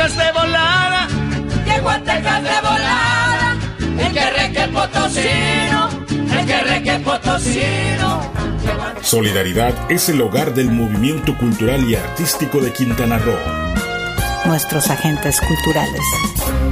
Texas 0.00 0.16
de 0.16 0.32
volada, 0.32 1.08
llegó 1.66 1.90
a 1.90 1.98
Texas 1.98 2.42
de 2.42 2.60
volada, 2.62 3.56
el 3.98 4.12
que 4.14 4.30
reque 4.30 4.68
potosino, 4.68 5.88
el 6.38 6.46
que 6.46 6.60
reque 6.62 6.98
potosino. 7.00 8.32
Solidaridad 9.02 9.74
es 9.90 10.08
el 10.08 10.22
hogar 10.22 10.54
del 10.54 10.70
movimiento 10.70 11.36
cultural 11.36 11.84
y 11.84 11.96
artístico 11.96 12.60
de 12.60 12.72
Quintana 12.72 13.18
Roo. 13.18 13.36
Nuestros 14.46 14.88
agentes 14.88 15.38
culturales. 15.38 16.69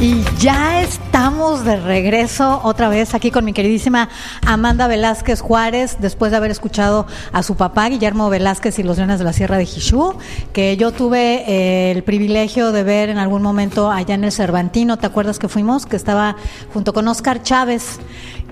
Y 0.00 0.24
ya 0.38 0.80
estamos 0.80 1.62
de 1.62 1.76
regreso 1.76 2.62
otra 2.64 2.88
vez 2.88 3.14
aquí 3.14 3.30
con 3.30 3.44
mi 3.44 3.52
queridísima 3.52 4.08
Amanda 4.46 4.86
Velázquez 4.86 5.42
Juárez, 5.42 5.98
después 6.00 6.30
de 6.30 6.38
haber 6.38 6.50
escuchado 6.50 7.06
a 7.34 7.42
su 7.42 7.54
papá 7.54 7.86
Guillermo 7.90 8.30
Velázquez 8.30 8.78
y 8.78 8.82
los 8.82 8.96
Leones 8.96 9.18
de 9.18 9.26
la 9.26 9.34
Sierra 9.34 9.58
de 9.58 9.66
Jixú, 9.66 10.14
que 10.54 10.78
yo 10.78 10.92
tuve 10.92 11.44
eh, 11.46 11.90
el 11.90 12.02
privilegio 12.02 12.72
de 12.72 12.82
ver 12.82 13.10
en 13.10 13.18
algún 13.18 13.42
momento 13.42 13.90
allá 13.90 14.14
en 14.14 14.24
el 14.24 14.32
Cervantino, 14.32 14.96
¿te 14.96 15.04
acuerdas 15.04 15.38
que 15.38 15.48
fuimos? 15.48 15.84
Que 15.84 15.96
estaba 15.96 16.34
junto 16.72 16.94
con 16.94 17.06
Oscar 17.06 17.42
Chávez 17.42 18.00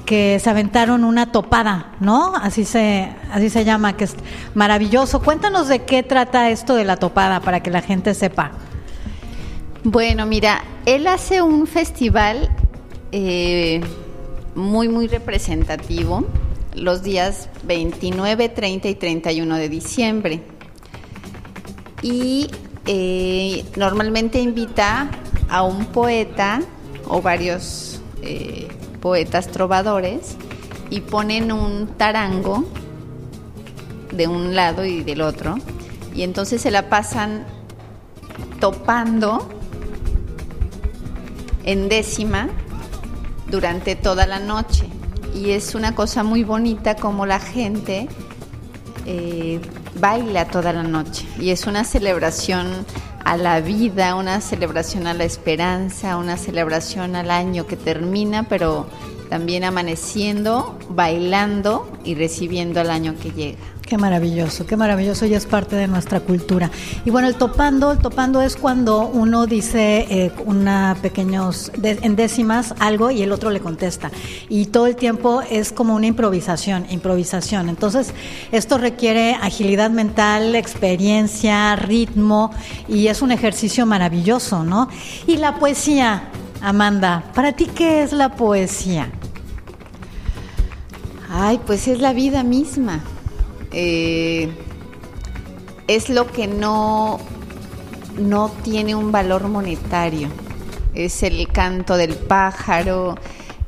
que 0.05 0.39
se 0.45 0.51
aventaron 0.51 1.03
una 1.03 1.33
topada, 1.33 1.93
¿no? 2.01 2.35
Así 2.35 2.67
se, 2.67 3.09
así 3.33 3.49
se 3.49 3.65
llama, 3.65 3.95
que 3.95 4.05
es 4.05 4.17
maravilloso. 4.55 5.23
Cuéntanos 5.23 5.69
de 5.69 5.85
qué 5.85 6.03
trata 6.03 6.51
esto 6.51 6.75
de 6.75 6.85
la 6.85 6.99
topada 6.99 7.41
para 7.41 7.61
que 7.61 7.71
la 7.71 7.81
gente 7.81 8.13
sepa. 8.13 8.53
Bueno, 9.85 10.27
mira, 10.27 10.65
él 10.87 11.07
hace 11.07 11.41
un 11.41 11.69
festival 11.69 12.51
eh, 13.13 13.81
muy, 14.57 14.89
muy 14.89 15.07
representativo 15.07 16.27
los 16.75 17.05
días 17.05 17.49
29, 17.63 18.49
30 18.49 18.89
y 18.89 18.95
31 18.97 19.57
de 19.57 19.69
diciembre. 19.69 20.43
Y 22.03 22.51
eh, 22.87 23.65
normalmente 23.77 24.41
invita 24.41 25.11
a 25.49 25.63
un 25.63 25.87
poeta 25.87 26.61
o 27.07 27.23
varios 27.23 28.03
eh, 28.23 28.67
poetas 29.01 29.47
trovadores 29.47 30.37
y 30.91 31.03
ponen 31.03 31.53
un 31.53 31.87
tarango 31.97 32.65
de 34.13 34.27
un 34.27 34.57
lado 34.57 34.85
y 34.85 35.05
del 35.05 35.21
otro. 35.21 35.55
Y 36.17 36.23
entonces 36.23 36.63
se 36.63 36.73
la 36.73 36.89
pasan 36.89 37.47
topando 38.59 39.58
en 41.69 41.91
décima 41.91 42.49
durante 43.51 43.95
toda 43.95 44.27
la 44.27 44.39
noche. 44.39 44.87
Y 45.35 45.51
es 45.51 45.75
una 45.75 45.95
cosa 45.95 46.25
muy 46.25 46.43
bonita 46.43 46.97
como 46.97 47.27
la 47.27 47.39
gente 47.39 48.09
eh, 49.05 49.61
baila 50.01 50.47
toda 50.47 50.73
la 50.73 50.83
noche. 50.83 51.29
Y 51.39 51.51
es 51.51 51.67
una 51.67 51.85
celebración 51.85 52.87
a 53.23 53.37
la 53.37 53.61
vida, 53.61 54.15
una 54.15 54.41
celebración 54.41 55.07
a 55.07 55.13
la 55.13 55.25
esperanza, 55.25 56.17
una 56.17 56.39
celebración 56.39 57.15
al 57.15 57.31
año 57.31 57.67
que 57.67 57.77
termina, 57.77 58.45
pero 58.45 58.87
también 59.29 59.63
amaneciendo, 59.63 60.79
bailando 60.89 61.87
y 62.03 62.15
recibiendo 62.15 62.81
el 62.81 62.89
año 62.89 63.15
que 63.21 63.31
llega. 63.31 63.59
Qué 63.89 63.97
maravilloso, 63.97 64.67
qué 64.67 64.77
maravilloso 64.77 65.25
y 65.25 65.33
es 65.33 65.47
parte 65.47 65.75
de 65.75 65.89
nuestra 65.89 66.21
cultura. 66.21 66.71
Y 67.07 67.11
bueno, 67.11 67.27
el 67.27 67.37
topando, 67.37 67.91
el 67.91 67.97
topando 67.97 68.43
es 68.43 68.55
cuando 68.55 69.07
uno 69.07 69.47
dice 69.47 70.07
eh, 70.11 70.31
una 70.45 70.95
pequeños 71.01 71.73
en 71.83 72.15
décimas 72.15 72.75
algo 72.81 73.11
y 73.11 73.23
el 73.23 73.33
otro 73.33 73.49
le 73.51 73.61
contesta. 73.61 74.11
Y 74.51 74.67
todo 74.67 74.89
el 74.89 74.95
tiempo 74.95 75.41
es 75.41 75.73
como 75.73 75.95
una 75.95 76.07
improvisación, 76.07 76.85
improvisación. 76.91 77.71
Entonces, 77.71 78.13
esto 78.53 78.77
requiere 78.77 79.35
agilidad 79.41 79.89
mental, 79.89 80.55
experiencia, 80.55 81.75
ritmo 81.75 82.51
y 82.89 83.07
es 83.07 83.23
un 83.23 83.33
ejercicio 83.33 83.87
maravilloso, 83.87 84.65
¿no? 84.65 84.91
Y 85.27 85.39
la 85.39 85.55
poesía, 85.55 86.25
Amanda, 86.61 87.25
¿para 87.35 87.53
ti 87.53 87.65
qué 87.65 88.03
es 88.03 88.13
la 88.13 88.37
poesía? 88.37 89.11
Ay, 91.31 91.59
pues 91.65 91.89
es 91.89 92.03
la 92.03 92.13
vida 92.13 92.43
misma 92.43 93.03
eh, 93.73 94.49
es 95.87 96.09
lo 96.11 96.27
que 96.27 96.47
no, 96.47 97.19
no 98.19 98.51
tiene 98.63 98.95
un 98.95 99.11
valor 99.11 99.49
monetario. 99.49 100.29
Es 100.95 101.23
el 101.23 101.49
canto 101.49 101.97
del 101.97 102.15
pájaro, 102.15 103.17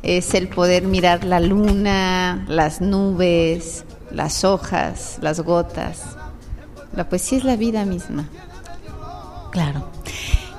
es 0.02 0.34
el 0.34 0.48
poder 0.48 0.84
mirar 0.84 1.24
la 1.24 1.40
luna, 1.40 2.44
las 2.48 2.80
nubes, 2.80 3.84
las 4.10 4.44
hojas, 4.44 5.18
las 5.20 5.40
gotas. 5.40 6.16
La 6.94 7.08
poesía 7.08 7.38
es 7.38 7.44
la 7.44 7.56
vida 7.56 7.84
misma. 7.84 8.28
Claro. 9.50 9.84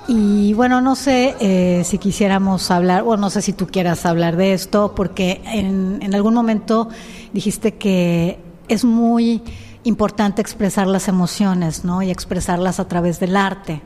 Y 0.08 0.54
bueno, 0.54 0.82
no 0.82 0.96
sé 0.96 1.36
eh, 1.40 1.84
si 1.86 1.98
quisiéramos 1.98 2.72
hablar, 2.72 3.04
o 3.06 3.18
no 3.18 3.30
sé 3.30 3.42
si 3.42 3.54
tú 3.54 3.68
quieras 3.68 4.06
hablar 4.06 4.36
de 4.36 4.54
esto, 4.54 4.94
porque 4.96 5.42
en, 5.46 6.00
en 6.02 6.16
algún 6.16 6.34
momento 6.34 6.90
dijiste 7.34 7.76
que 7.76 8.40
es 8.68 8.86
muy 8.86 9.42
importante 9.84 10.42
expresar 10.42 10.88
las 10.88 11.08
emociones, 11.08 11.84
¿no? 11.84 12.02
Y 12.02 12.12
expresarlas 12.12 12.80
a 12.80 12.88
través 12.88 13.20
del 13.20 13.36
arte. 13.36 13.82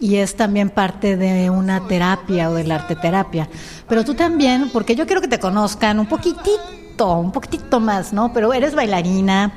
Y 0.00 0.16
es 0.16 0.36
también 0.36 0.70
parte 0.70 1.16
de 1.16 1.50
una 1.50 1.86
terapia 1.86 2.50
o 2.50 2.54
de 2.54 2.64
la 2.64 2.76
arte 2.76 2.96
terapia. 2.96 3.48
Pero 3.88 4.04
tú 4.04 4.14
también, 4.14 4.70
porque 4.72 4.96
yo 4.96 5.06
quiero 5.06 5.20
que 5.20 5.28
te 5.28 5.38
conozcan 5.38 5.98
un 5.98 6.06
poquitito, 6.06 7.18
un 7.18 7.32
poquitito 7.32 7.80
más, 7.80 8.12
¿no? 8.12 8.32
Pero 8.32 8.52
eres 8.52 8.74
bailarina, 8.74 9.54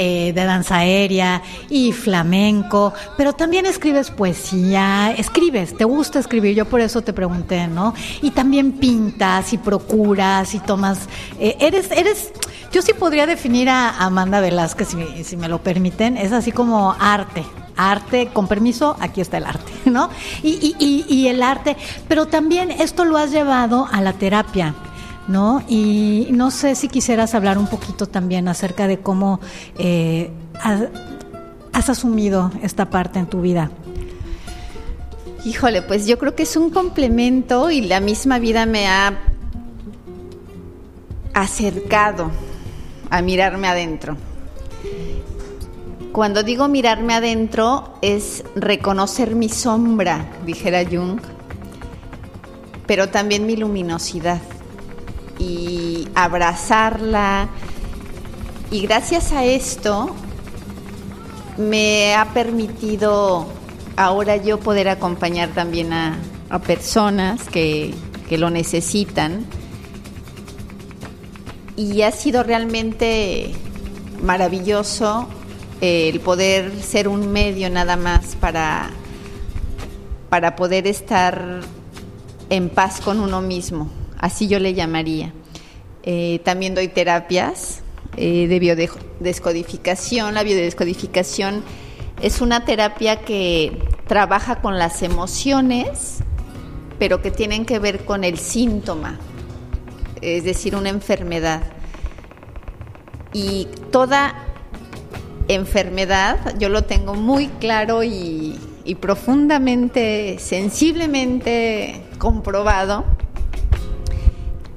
eh, 0.00 0.32
de 0.32 0.44
danza 0.44 0.76
aérea 0.76 1.42
y 1.68 1.90
flamenco, 1.90 2.94
pero 3.16 3.32
también 3.32 3.66
escribes 3.66 4.12
poesía, 4.12 5.12
escribes, 5.16 5.76
te 5.76 5.82
gusta 5.82 6.20
escribir, 6.20 6.54
yo 6.54 6.66
por 6.66 6.80
eso 6.80 7.02
te 7.02 7.12
pregunté, 7.12 7.66
¿no? 7.66 7.94
Y 8.22 8.30
también 8.30 8.74
pintas 8.74 9.52
y 9.52 9.58
procuras 9.58 10.54
y 10.54 10.60
tomas, 10.60 11.08
eh, 11.40 11.56
eres, 11.58 11.90
eres, 11.90 12.32
yo 12.70 12.80
sí 12.80 12.92
podría 12.92 13.26
definir 13.26 13.68
a 13.68 13.98
Amanda 13.98 14.40
Velázquez, 14.40 14.86
si, 14.86 15.24
si 15.24 15.36
me 15.36 15.48
lo 15.48 15.64
permiten, 15.64 16.16
es 16.16 16.30
así 16.30 16.52
como 16.52 16.94
arte, 17.00 17.44
arte, 17.76 18.28
con 18.32 18.46
permiso, 18.46 18.96
aquí 19.00 19.20
está 19.20 19.38
el 19.38 19.46
arte, 19.46 19.72
¿no? 19.86 20.10
Y, 20.44 20.76
y, 20.78 21.06
y, 21.08 21.26
el 21.26 21.42
arte, 21.42 21.76
pero 22.06 22.26
también 22.26 22.70
esto 22.70 23.04
lo 23.04 23.18
has 23.18 23.32
llevado 23.32 23.88
a 23.90 24.00
la 24.00 24.12
terapia. 24.12 24.76
¿No? 25.28 25.62
Y 25.68 26.28
no 26.32 26.50
sé 26.50 26.74
si 26.74 26.88
quisieras 26.88 27.34
hablar 27.34 27.58
un 27.58 27.68
poquito 27.68 28.06
también 28.06 28.48
acerca 28.48 28.88
de 28.88 28.98
cómo 28.98 29.40
eh, 29.78 30.30
has, 30.60 31.88
asumido 31.88 32.50
esta 32.62 32.90
parte 32.90 33.18
en 33.18 33.26
tu 33.26 33.40
vida. 33.40 33.70
Híjole, 35.44 35.82
pues 35.82 36.06
yo 36.06 36.18
creo 36.18 36.34
que 36.34 36.42
es 36.42 36.56
un 36.56 36.70
complemento 36.70 37.70
y 37.70 37.82
la 37.82 38.00
misma 38.00 38.38
vida 38.38 38.66
me 38.66 38.88
ha 38.88 39.16
acercado 41.32 42.30
a 43.08 43.22
mirarme 43.22 43.68
adentro. 43.68 44.16
Cuando 46.12 46.42
digo 46.42 46.68
mirarme 46.68 47.14
adentro 47.14 47.94
es 48.02 48.44
reconocer 48.56 49.36
mi 49.36 49.48
sombra, 49.48 50.26
dijera 50.44 50.84
Jung, 50.84 51.20
pero 52.86 53.08
también 53.08 53.46
mi 53.46 53.56
luminosidad 53.56 54.40
y 55.38 56.08
abrazarla. 56.14 57.48
Y 58.70 58.82
gracias 58.82 59.32
a 59.32 59.44
esto 59.44 60.14
me 61.56 62.14
ha 62.14 62.26
permitido 62.34 63.46
ahora 63.96 64.36
yo 64.36 64.60
poder 64.60 64.88
acompañar 64.88 65.50
también 65.50 65.92
a, 65.92 66.18
a 66.50 66.58
personas 66.60 67.48
que, 67.48 67.94
que 68.28 68.38
lo 68.38 68.50
necesitan. 68.50 69.44
Y 71.76 72.02
ha 72.02 72.10
sido 72.10 72.42
realmente 72.42 73.52
maravilloso 74.22 75.28
eh, 75.80 76.08
el 76.08 76.20
poder 76.20 76.82
ser 76.82 77.06
un 77.06 77.30
medio 77.30 77.70
nada 77.70 77.96
más 77.96 78.34
para, 78.36 78.90
para 80.28 80.56
poder 80.56 80.86
estar 80.88 81.60
en 82.50 82.68
paz 82.68 83.00
con 83.00 83.20
uno 83.20 83.40
mismo, 83.40 83.88
así 84.18 84.48
yo 84.48 84.58
le 84.58 84.74
llamaría. 84.74 85.32
Eh, 86.02 86.40
también 86.44 86.74
doy 86.74 86.88
terapias 86.88 87.82
eh, 88.16 88.46
de 88.48 88.58
biodescodificación. 88.58 90.34
La 90.34 90.42
biodescodificación 90.42 91.62
es 92.22 92.40
una 92.40 92.64
terapia 92.64 93.20
que 93.20 93.78
trabaja 94.06 94.60
con 94.60 94.78
las 94.78 95.02
emociones, 95.02 96.18
pero 96.98 97.22
que 97.22 97.30
tienen 97.30 97.64
que 97.64 97.78
ver 97.78 98.04
con 98.04 98.24
el 98.24 98.38
síntoma, 98.38 99.18
es 100.20 100.44
decir, 100.44 100.74
una 100.74 100.88
enfermedad. 100.88 101.62
Y 103.32 103.68
toda 103.92 104.34
enfermedad, 105.48 106.58
yo 106.58 106.68
lo 106.68 106.82
tengo 106.82 107.14
muy 107.14 107.48
claro 107.48 108.02
y, 108.02 108.58
profundamente, 109.00 110.38
sensiblemente 110.38 112.02
comprobado, 112.18 113.04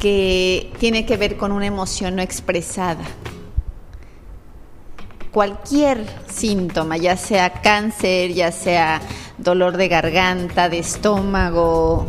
que 0.01 0.73
tiene 0.79 1.05
que 1.05 1.15
ver 1.15 1.37
con 1.37 1.51
una 1.51 1.67
emoción 1.67 2.15
no 2.15 2.23
expresada. 2.23 3.03
Cualquier 5.31 6.07
síntoma, 6.27 6.97
ya 6.97 7.15
sea 7.15 7.61
cáncer, 7.61 8.33
ya 8.33 8.51
sea 8.51 8.99
dolor 9.37 9.77
de 9.77 9.87
garganta, 9.87 10.69
de 10.69 10.79
estómago, 10.79 12.07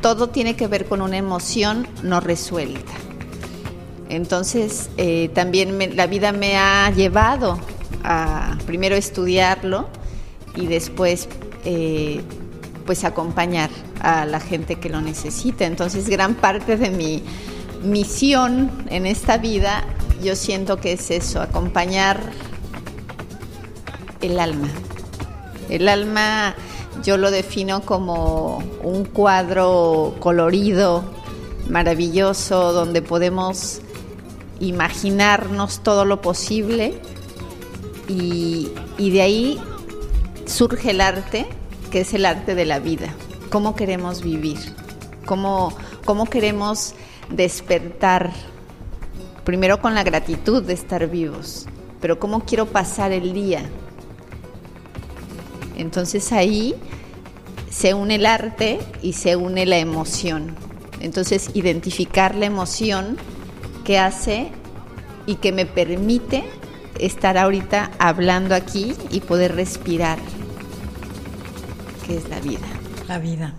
todo 0.00 0.30
tiene 0.30 0.56
que 0.56 0.66
ver 0.68 0.86
con 0.86 1.02
una 1.02 1.18
emoción 1.18 1.86
no 2.02 2.20
resuelta. 2.20 2.92
Entonces, 4.08 4.88
eh, 4.96 5.28
también 5.34 5.94
la 5.94 6.06
vida 6.06 6.32
me 6.32 6.56
ha 6.56 6.90
llevado 6.90 7.58
a 8.02 8.56
primero 8.66 8.96
estudiarlo 8.96 9.86
y 10.56 10.66
después 10.66 11.28
eh, 11.66 12.22
pues 12.86 13.04
acompañar 13.04 13.68
a 14.02 14.26
la 14.26 14.40
gente 14.40 14.76
que 14.76 14.88
lo 14.88 15.00
necesita. 15.00 15.64
Entonces, 15.64 16.08
gran 16.08 16.34
parte 16.34 16.76
de 16.76 16.90
mi 16.90 17.22
misión 17.82 18.70
en 18.90 19.06
esta 19.06 19.38
vida, 19.38 19.84
yo 20.22 20.36
siento 20.36 20.78
que 20.78 20.92
es 20.92 21.10
eso, 21.10 21.40
acompañar 21.40 22.20
el 24.20 24.38
alma. 24.38 24.68
El 25.70 25.88
alma 25.88 26.54
yo 27.02 27.16
lo 27.16 27.30
defino 27.30 27.82
como 27.82 28.62
un 28.82 29.04
cuadro 29.04 30.14
colorido, 30.20 31.04
maravilloso, 31.68 32.72
donde 32.72 33.02
podemos 33.02 33.80
imaginarnos 34.60 35.82
todo 35.82 36.04
lo 36.04 36.20
posible 36.20 36.94
y, 38.08 38.70
de 38.98 39.22
ahí 39.22 39.60
surge 40.46 40.90
el 40.90 41.00
arte, 41.00 41.46
que 41.90 42.00
es 42.00 42.14
el 42.14 42.26
arte 42.26 42.54
de 42.54 42.64
la 42.64 42.78
vida. 42.78 43.14
¿Cómo 43.52 43.76
queremos 43.76 44.22
vivir? 44.22 44.56
¿Cómo, 45.26 45.74
cómo 46.06 46.24
queremos 46.24 46.94
despertar? 47.28 48.32
Primero 49.44 49.78
con 49.78 49.94
la 49.94 50.02
gratitud 50.04 50.62
de 50.62 50.72
estar 50.72 51.06
vivos, 51.10 51.66
pero 52.00 52.18
¿cómo 52.18 52.46
quiero 52.46 52.64
pasar 52.64 53.12
el 53.12 53.34
día? 53.34 53.60
Entonces 55.76 56.32
ahí 56.32 56.74
se 57.68 57.92
une 57.92 58.14
el 58.14 58.24
arte 58.24 58.80
y 59.02 59.12
se 59.12 59.36
une 59.36 59.66
la 59.66 59.76
emoción. 59.76 60.56
Entonces 61.00 61.50
identificar 61.52 62.34
la 62.34 62.46
emoción 62.46 63.18
que 63.84 63.98
hace 63.98 64.50
y 65.26 65.34
que 65.34 65.52
me 65.52 65.66
permite 65.66 66.42
estar 66.98 67.36
ahorita 67.36 67.90
hablando 67.98 68.54
aquí 68.54 68.94
y 69.10 69.20
poder 69.20 69.54
respirar, 69.54 70.18
que 72.06 72.16
es 72.16 72.30
la 72.30 72.40
vida. 72.40 72.81
La 73.12 73.18
vida. 73.18 73.52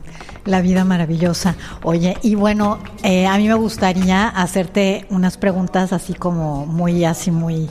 La 0.45 0.61
vida 0.61 0.83
maravillosa. 0.83 1.55
Oye, 1.83 2.17
y 2.23 2.33
bueno, 2.33 2.79
eh, 3.03 3.27
a 3.27 3.37
mí 3.37 3.47
me 3.47 3.53
gustaría 3.53 4.27
hacerte 4.27 5.05
unas 5.09 5.37
preguntas 5.37 5.93
así 5.93 6.15
como 6.15 6.65
muy, 6.65 7.05
así 7.05 7.29
muy, 7.29 7.69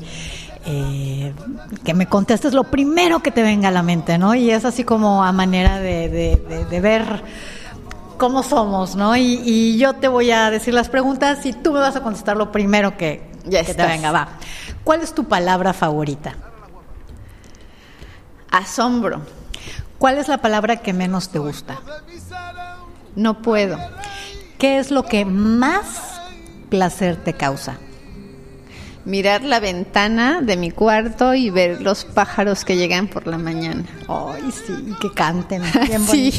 eh, 0.64 1.34
que 1.84 1.92
me 1.92 2.06
contestes 2.06 2.54
lo 2.54 2.64
primero 2.64 3.20
que 3.20 3.32
te 3.32 3.42
venga 3.42 3.68
a 3.68 3.72
la 3.72 3.82
mente, 3.82 4.16
¿no? 4.16 4.36
Y 4.36 4.52
es 4.52 4.64
así 4.64 4.84
como 4.84 5.24
a 5.24 5.32
manera 5.32 5.80
de, 5.80 6.08
de 6.70 6.80
ver 6.80 7.24
cómo 8.16 8.44
somos, 8.44 8.94
¿no? 8.94 9.16
Y, 9.16 9.76
yo 9.78 9.94
te 9.94 10.06
voy 10.06 10.30
a 10.30 10.48
decir 10.48 10.72
las 10.72 10.88
preguntas 10.88 11.44
y 11.44 11.52
tú 11.52 11.72
me 11.72 11.80
vas 11.80 11.96
a 11.96 12.04
contestar 12.04 12.36
lo 12.36 12.52
primero 12.52 12.96
que, 12.96 13.28
ya 13.44 13.64
te 13.64 13.74
venga, 13.74 14.12
va. 14.12 14.28
¿Cuál 14.84 15.00
es 15.00 15.12
tu 15.12 15.24
palabra 15.24 15.72
favorita? 15.72 16.36
Asombro. 18.52 19.41
¿Cuál 20.02 20.18
es 20.18 20.26
la 20.26 20.38
palabra 20.38 20.78
que 20.78 20.92
menos 20.92 21.28
te 21.28 21.38
gusta? 21.38 21.78
No 23.14 23.40
puedo. 23.40 23.78
¿Qué 24.58 24.78
es 24.78 24.90
lo 24.90 25.04
que 25.04 25.24
más 25.24 26.20
placer 26.70 27.14
te 27.22 27.34
causa? 27.34 27.78
mirar 29.04 29.44
la 29.44 29.60
ventana 29.60 30.40
de 30.40 30.56
mi 30.56 30.72
cuarto 30.72 31.34
y 31.34 31.50
ver 31.50 31.82
los 31.82 32.04
pájaros 32.04 32.64
que 32.64 32.76
llegan 32.76 33.06
por 33.06 33.28
la 33.28 33.38
mañana. 33.38 33.84
Ay, 34.08 34.50
sí, 34.50 34.92
que 35.00 35.12
canten. 35.12 35.62
sí, 36.10 36.32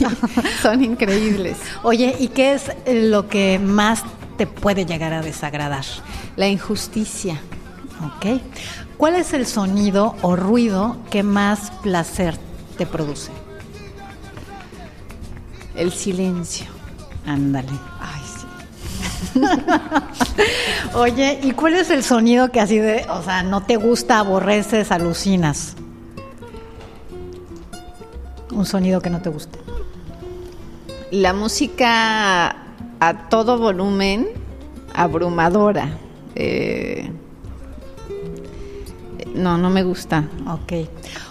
son 0.62 0.84
increíbles. 0.84 1.56
Oye, 1.84 2.18
¿y 2.20 2.28
qué 2.28 2.56
es 2.56 2.70
lo 2.86 3.30
que 3.30 3.60
más 3.60 4.04
te 4.38 4.46
puede 4.46 4.86
llegar 4.86 5.14
a 5.14 5.22
desagradar? 5.22 5.86
La 6.36 6.50
injusticia. 6.50 7.40
Ok. 8.04 8.42
¿Cuál 8.98 9.16
es 9.16 9.32
el 9.32 9.46
sonido 9.46 10.18
o 10.22 10.36
ruido 10.36 10.98
que 11.10 11.24
más 11.24 11.72
placer 11.82 12.38
te 12.78 12.86
produce? 12.86 13.32
El 15.76 15.92
silencio. 15.92 16.68
Ándale. 17.26 17.70
Oye, 20.94 21.40
¿y 21.44 21.52
cuál 21.52 21.76
es 21.76 21.90
el 21.90 22.04
sonido 22.04 22.52
que 22.52 22.60
así 22.60 22.78
de, 22.78 23.06
o 23.10 23.22
sea, 23.24 23.44
no 23.44 23.64
te 23.64 23.78
gusta, 23.78 24.20
aborreces, 24.20 24.92
alucinas? 24.92 25.76
Un 28.52 28.66
sonido 28.66 29.02
que 29.02 29.10
no 29.10 29.22
te 29.22 29.30
gusta. 29.30 29.58
La 31.12 31.34
música 31.34 32.56
a 33.00 33.30
todo 33.30 33.58
volumen, 33.58 34.28
abrumadora. 34.94 35.98
Eh, 36.36 37.12
no, 39.34 39.58
no 39.58 39.70
me 39.70 39.84
gusta. 39.84 40.26
Ok. 40.48 40.88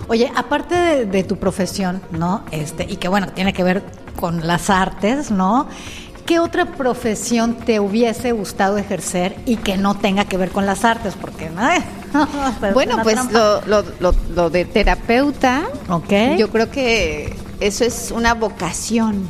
Oye, 0.08 0.32
aparte 0.34 0.74
de, 0.74 1.06
de, 1.06 1.22
tu 1.22 1.36
profesión, 1.36 2.02
¿no? 2.10 2.42
Este, 2.50 2.84
y 2.88 2.96
que 2.96 3.08
bueno, 3.08 3.28
tiene 3.28 3.52
que 3.52 3.62
ver 3.62 3.82
con 4.22 4.46
las 4.46 4.70
artes, 4.70 5.32
¿no? 5.32 5.66
¿qué 6.26 6.38
otra 6.38 6.66
profesión 6.66 7.56
te 7.56 7.80
hubiese 7.80 8.30
gustado 8.30 8.78
ejercer 8.78 9.34
y 9.46 9.56
que 9.56 9.76
no 9.76 9.96
tenga 9.96 10.26
que 10.26 10.36
ver 10.36 10.50
con 10.50 10.64
las 10.64 10.84
artes? 10.84 11.14
Porque, 11.20 11.50
bueno, 12.72 12.98
pues 13.02 13.18
lo, 13.32 13.84
lo, 14.34 14.50
de 14.50 14.64
terapeuta, 14.64 15.64
okay. 15.88 16.38
yo 16.38 16.48
creo 16.50 16.70
que 16.70 17.34
eso 17.58 17.84
es 17.84 18.12
una 18.14 18.34
vocación. 18.34 19.26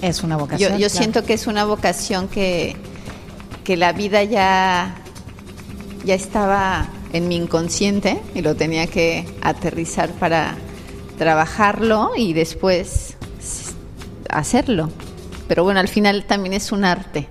Es 0.00 0.22
una 0.22 0.38
vocación. 0.38 0.78
Yo, 0.78 0.88
siento 0.88 1.24
que 1.24 1.34
es 1.34 1.46
una 1.46 1.66
vocación 1.66 2.28
que, 2.28 2.76
que 3.62 3.76
la 3.76 3.92
vida 3.92 4.24
ya, 4.24 4.96
ya 6.04 6.14
estaba 6.14 6.88
en 7.12 7.28
mi 7.28 7.36
inconsciente 7.36 8.20
y 8.34 8.40
lo 8.40 8.56
tenía 8.56 8.86
que 8.86 9.28
aterrizar 9.42 10.10
para 10.12 10.56
trabajarlo 11.18 12.12
y 12.16 12.32
después 12.32 13.16
hacerlo 14.32 14.88
pero 15.52 15.64
bueno, 15.64 15.80
al 15.80 15.88
final 15.88 16.24
también 16.24 16.54
es 16.54 16.72
un 16.72 16.82
arte. 16.82 17.28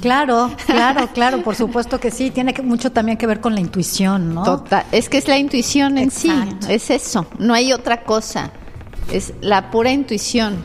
Claro, 0.00 0.50
claro, 0.66 1.08
claro, 1.14 1.42
por 1.44 1.54
supuesto 1.54 2.00
que 2.00 2.10
sí, 2.10 2.32
tiene 2.32 2.52
que, 2.52 2.60
mucho 2.60 2.90
también 2.90 3.16
que 3.16 3.26
ver 3.28 3.40
con 3.40 3.54
la 3.54 3.60
intuición, 3.60 4.34
¿no? 4.34 4.42
Total, 4.42 4.84
es 4.90 5.08
que 5.08 5.16
es 5.16 5.28
la 5.28 5.38
intuición 5.38 5.96
en 5.96 6.10
sí, 6.10 6.32
es 6.68 6.90
eso, 6.90 7.26
no 7.38 7.54
hay 7.54 7.72
otra 7.72 8.02
cosa, 8.02 8.50
es 9.12 9.32
la 9.40 9.70
pura 9.70 9.92
intuición. 9.92 10.56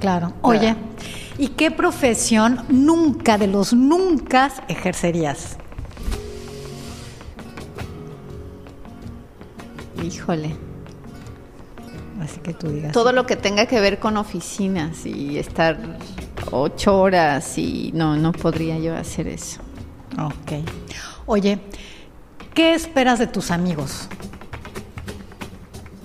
Claro, 0.00 0.34
oye, 0.42 0.76
¿y 1.38 1.48
qué 1.48 1.70
profesión 1.70 2.62
nunca 2.68 3.38
de 3.38 3.46
los 3.46 3.72
nunca 3.72 4.52
ejercerías? 4.68 5.56
Híjole. 10.04 10.71
Así 12.22 12.40
que 12.40 12.54
tú 12.54 12.68
digas. 12.68 12.92
Todo 12.92 13.12
lo 13.12 13.26
que 13.26 13.36
tenga 13.36 13.66
que 13.66 13.80
ver 13.80 13.98
con 13.98 14.16
oficinas 14.16 15.04
y 15.06 15.38
estar 15.38 15.78
ocho 16.50 17.00
horas 17.00 17.58
y 17.58 17.90
no, 17.94 18.16
no 18.16 18.32
podría 18.32 18.78
yo 18.78 18.96
hacer 18.96 19.28
eso. 19.28 19.60
Ok. 20.18 20.64
Oye, 21.26 21.58
¿qué 22.54 22.74
esperas 22.74 23.18
de 23.18 23.26
tus 23.26 23.50
amigos? 23.50 24.08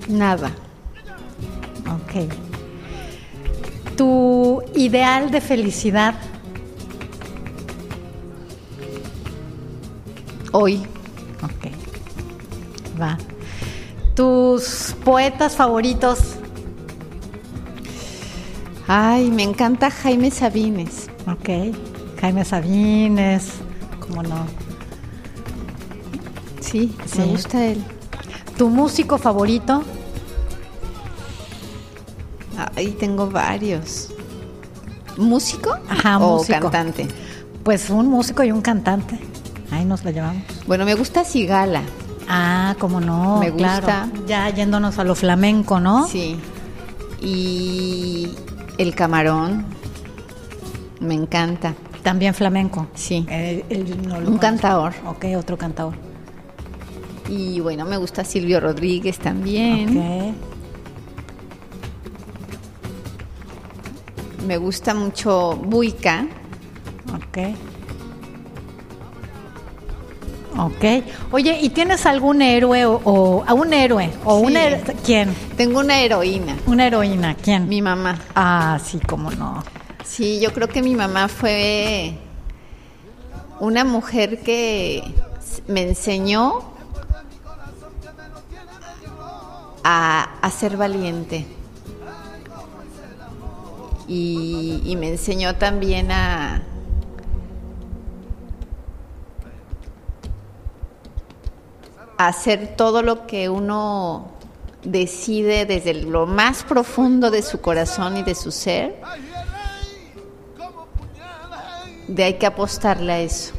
Nada. 0.08 0.52
Ok. 1.86 2.30
Tu 3.96 4.62
ideal 4.76 5.32
de 5.32 5.42
felicidad 5.42 6.16
Hoy. 10.60 10.82
Ok. 11.44 11.72
Va. 13.00 13.18
Tus 14.18 14.96
poetas 15.06 15.56
favoritos. 15.56 16.18
Ay, 18.88 19.30
me 19.30 19.44
encanta 19.44 19.92
Jaime 19.92 20.32
Sabines. 20.32 21.08
Ok. 21.28 21.76
Jaime 22.20 22.44
Sabines. 22.44 23.50
¿Cómo 24.00 24.24
no? 24.24 24.48
Sí, 26.62 26.96
Sí. 27.06 27.20
me 27.20 27.26
gusta 27.28 27.64
él. 27.64 27.84
Tu 28.58 28.70
músico 28.70 29.20
favorito. 29.20 29.84
Ahí 32.76 32.90
tengo 33.00 33.30
varios. 33.30 34.10
¿Músico? 35.16 35.78
Ajá, 35.90 36.18
o 36.18 36.38
músico. 36.40 36.60
cantante. 36.72 37.08
Pues 37.64 37.92
un 37.92 38.08
músico 38.08 38.44
y 38.44 38.52
un 38.52 38.62
cantante. 38.62 39.20
Ahí 39.70 39.86
nos 39.86 40.04
la 40.04 40.10
llevamos. 40.10 40.42
Bueno, 40.66 40.86
me 40.86 40.96
gusta 40.96 41.24
Sigala. 41.24 41.84
Ah, 42.28 42.76
cómo 42.80 43.00
no. 43.00 43.40
Me 43.40 43.50
gusta. 43.50 43.80
claro. 43.82 44.12
Ya 44.28 44.50
yéndonos 44.50 45.00
a 45.00 45.04
lo 45.04 45.16
flamenco, 45.16 45.80
¿no? 45.80 46.08
Sí. 46.08 46.38
Y 47.22 48.30
el 48.78 48.94
camarón. 48.96 49.66
Me 51.00 51.14
encanta. 51.14 51.74
También 52.04 52.34
flamenco. 52.34 52.88
Sí. 52.94 53.26
Eh, 53.30 53.64
no 54.08 54.18
Un 54.18 54.38
cantador. 54.38 54.94
Ok, 55.06 55.26
otro 55.38 55.58
cantador. 55.58 55.94
Y 57.30 57.60
bueno, 57.60 57.86
me 57.86 57.98
gusta 57.98 58.24
Silvio 58.24 58.60
Rodríguez 58.60 59.20
también. 59.20 59.98
Ok. 59.98 60.04
Me 64.48 64.58
gusta 64.58 64.94
mucho 64.94 65.58
Buica. 65.58 66.26
Ok. 67.14 67.38
Ok. 70.58 71.04
Oye, 71.32 71.60
¿y 71.62 71.70
tienes 71.70 72.06
algún 72.06 72.42
héroe 72.42 72.86
o, 72.86 73.00
o- 73.04 73.44
a 73.48 73.54
un 73.54 73.74
héroe 73.74 74.10
o 74.26 74.40
Sí. 74.40 74.46
un 74.46 74.58
héroe? 74.58 74.82
¿Quién? 75.06 75.36
Tengo 75.56 75.80
una 75.80 76.00
heroína, 76.00 76.56
Una 76.66 76.88
heroína. 76.88 77.36
¿Quién? 77.36 77.68
mi 77.70 77.82
mamá. 77.82 78.18
Ah, 78.36 78.80
sí, 78.84 79.00
cómo 79.08 79.30
no. 79.32 79.64
Sí, 80.04 80.40
yo 80.40 80.52
creo 80.54 80.68
que 80.68 80.82
mi 80.82 80.96
mamá 80.96 81.28
fue 81.28 82.14
una 83.60 83.84
mujer 83.84 84.40
que 84.42 85.04
me 85.68 85.82
enseñó 85.84 86.60
a, 89.84 90.30
a 90.42 90.52
ser 90.52 90.78
valiente. 90.78 91.46
Y, 94.08 94.82
y 94.86 94.96
me 94.96 95.10
enseñó 95.10 95.56
también 95.56 96.12
a, 96.12 96.64
hacer 102.18 102.76
todo 102.76 103.02
lo 103.02 103.28
que 103.28 103.50
uno 103.50 104.32
decide 104.84 105.66
desde 105.66 105.94
lo 105.94 106.26
más 106.26 106.64
profundo 106.64 107.32
de 107.32 107.42
su 107.42 107.62
corazón 107.62 108.18
y 108.18 108.24
de 108.24 108.36
su 108.36 108.52
ser 108.52 108.96
de 112.08 112.24
hay 112.24 112.34
que 112.36 112.46
apostarle 112.46 113.14
a 113.14 113.20
eso. 113.20 113.54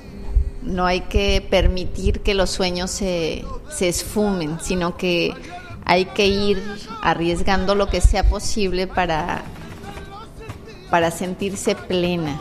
No 0.63 0.87
hay 0.87 1.03
que 1.03 1.47
permitir 1.49 2.21
que 2.21 2.35
los 2.35 2.51
sueños 2.51 2.91
se, 2.91 3.45
se 3.71 3.89
esfumen, 3.89 4.59
sino 4.61 4.97
que 4.97 5.35
hay 5.85 6.07
que 6.07 6.27
ir 6.27 6.63
arriesgando 7.03 7.75
lo 7.75 7.89
que 7.89 8.01
sea 8.01 8.29
posible 8.29 8.87
para, 8.87 9.43
para 10.91 11.11
sentirse 11.11 11.75
plena. 11.75 12.39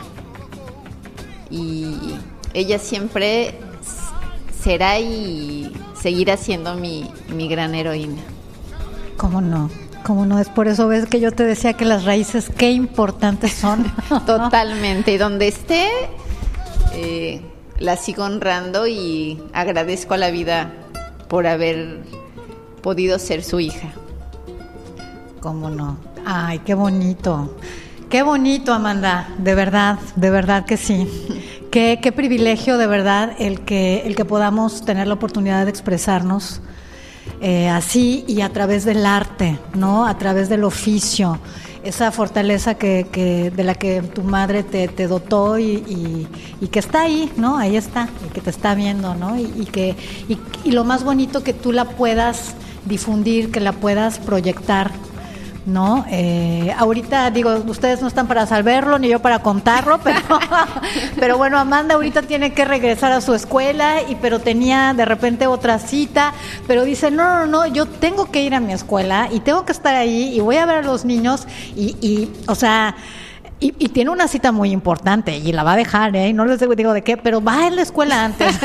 Y 1.50 1.96
ella 2.52 2.78
siempre 2.78 3.54
será 4.60 4.98
y 4.98 5.72
seguirá 6.00 6.36
siendo 6.36 6.74
mi, 6.74 7.10
mi 7.34 7.48
gran 7.48 7.74
heroína. 7.74 8.22
¿Cómo 9.16 9.40
no? 9.40 9.70
¿Cómo 10.04 10.24
no? 10.24 10.38
Es 10.38 10.48
por 10.48 10.68
eso 10.68 10.88
ves 10.88 11.06
que 11.06 11.20
yo 11.20 11.32
te 11.32 11.44
decía 11.44 11.74
que 11.74 11.84
las 11.84 12.04
raíces 12.04 12.50
qué 12.56 12.70
importantes 12.70 13.52
son. 13.52 13.84
Totalmente. 14.26 15.12
Y 15.12 15.18
donde 15.18 15.48
esté, 15.48 15.88
eh, 16.94 17.42
la 17.78 17.96
sigo 17.96 18.24
honrando 18.24 18.86
y 18.86 19.42
agradezco 19.52 20.14
a 20.14 20.16
la 20.16 20.30
vida 20.30 20.72
por 21.28 21.46
haber 21.46 22.00
podido 22.82 23.18
ser 23.18 23.44
su 23.44 23.60
hija. 23.60 23.92
¿Cómo 25.40 25.68
no? 25.68 25.98
Ay, 26.24 26.60
qué 26.60 26.74
bonito. 26.74 27.56
Qué 28.08 28.22
bonito, 28.22 28.72
Amanda. 28.72 29.28
De 29.38 29.54
verdad, 29.54 29.98
de 30.16 30.30
verdad 30.30 30.64
que 30.64 30.76
sí. 30.76 31.06
Qué, 31.70 32.12
privilegio, 32.16 32.78
de 32.78 32.86
verdad, 32.86 33.32
el 33.38 33.60
que, 33.60 34.02
el 34.06 34.16
que 34.16 34.24
podamos 34.24 34.84
tener 34.84 35.06
la 35.06 35.14
oportunidad 35.14 35.64
de 35.64 35.70
expresarnos 35.70 36.60
eh, 37.42 37.68
así 37.68 38.24
y 38.26 38.40
a 38.40 38.48
través 38.52 38.84
del 38.84 39.04
arte, 39.04 39.58
¿no? 39.74 40.06
A 40.06 40.16
través 40.16 40.48
del 40.48 40.64
oficio. 40.64 41.38
Esa 41.84 42.10
fortaleza 42.10 42.74
que, 42.74 43.06
que- 43.12 43.50
de 43.54 43.64
la 43.64 43.74
que 43.74 44.00
tu 44.02 44.22
madre 44.22 44.62
te, 44.62 44.88
te 44.88 45.06
dotó 45.06 45.58
y, 45.58 46.26
y- 46.60 46.68
que 46.68 46.78
está 46.78 47.02
ahí, 47.02 47.30
¿no? 47.36 47.58
Ahí 47.58 47.76
está, 47.76 48.08
y 48.26 48.32
que 48.32 48.40
te 48.40 48.50
está 48.50 48.74
viendo, 48.74 49.14
¿no? 49.14 49.38
Y, 49.38 49.42
y 49.56 49.66
que, 49.66 49.94
y 50.64 50.70
lo 50.72 50.84
más 50.84 51.04
bonito 51.04 51.42
que 51.44 51.52
tú 51.52 51.70
la 51.72 51.84
puedas 51.84 52.54
difundir, 52.86 53.50
que 53.52 53.60
la 53.60 53.72
puedas 53.72 54.18
proyectar, 54.18 54.90
¿no? 55.68 56.04
Eh, 56.10 56.74
ahorita 56.76 57.30
digo, 57.30 57.54
ustedes 57.66 58.00
no 58.00 58.08
están 58.08 58.26
para 58.26 58.46
saberlo 58.46 58.98
ni 58.98 59.08
yo 59.08 59.20
para 59.20 59.40
contarlo, 59.40 59.98
pero, 60.04 60.20
pero 61.20 61.38
bueno, 61.38 61.58
Amanda 61.58 61.94
ahorita 61.94 62.22
tiene 62.22 62.52
que 62.52 62.64
regresar 62.64 63.12
a 63.12 63.20
su 63.20 63.34
escuela 63.34 64.02
y 64.08 64.16
pero 64.16 64.40
tenía 64.40 64.94
de 64.94 65.04
repente 65.04 65.46
otra 65.46 65.78
cita, 65.78 66.32
pero 66.66 66.84
dice, 66.84 67.10
no, 67.10 67.40
no, 67.40 67.46
no, 67.46 67.66
yo 67.66 67.86
tengo 67.86 68.30
que 68.30 68.42
ir 68.42 68.54
a 68.54 68.60
mi 68.60 68.72
escuela 68.72 69.28
y 69.30 69.40
tengo 69.40 69.64
que 69.64 69.72
estar 69.72 69.94
ahí 69.94 70.34
y 70.34 70.40
voy 70.40 70.56
a 70.56 70.66
ver 70.66 70.76
a 70.78 70.82
los 70.82 71.04
niños 71.04 71.46
y, 71.76 71.96
y 72.00 72.32
o 72.48 72.54
sea... 72.54 72.96
Y, 73.60 73.72
tiene 73.88 74.10
una 74.10 74.28
cita 74.28 74.52
muy 74.52 74.70
importante 74.70 75.36
y 75.36 75.50
la 75.50 75.64
va 75.64 75.72
a 75.72 75.76
dejar, 75.76 76.14
¿eh? 76.14 76.32
No 76.32 76.44
les 76.44 76.60
digo, 76.60 76.76
digo 76.76 76.92
de 76.92 77.02
qué, 77.02 77.16
pero 77.16 77.42
va 77.42 77.66
a 77.66 77.70
la 77.70 77.82
escuela 77.82 78.24
antes. 78.24 78.56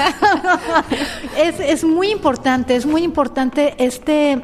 es, 1.36 1.60
es 1.60 1.84
muy 1.84 2.12
importante, 2.12 2.76
es 2.76 2.86
muy 2.86 3.02
importante 3.02 3.74
este 3.80 4.44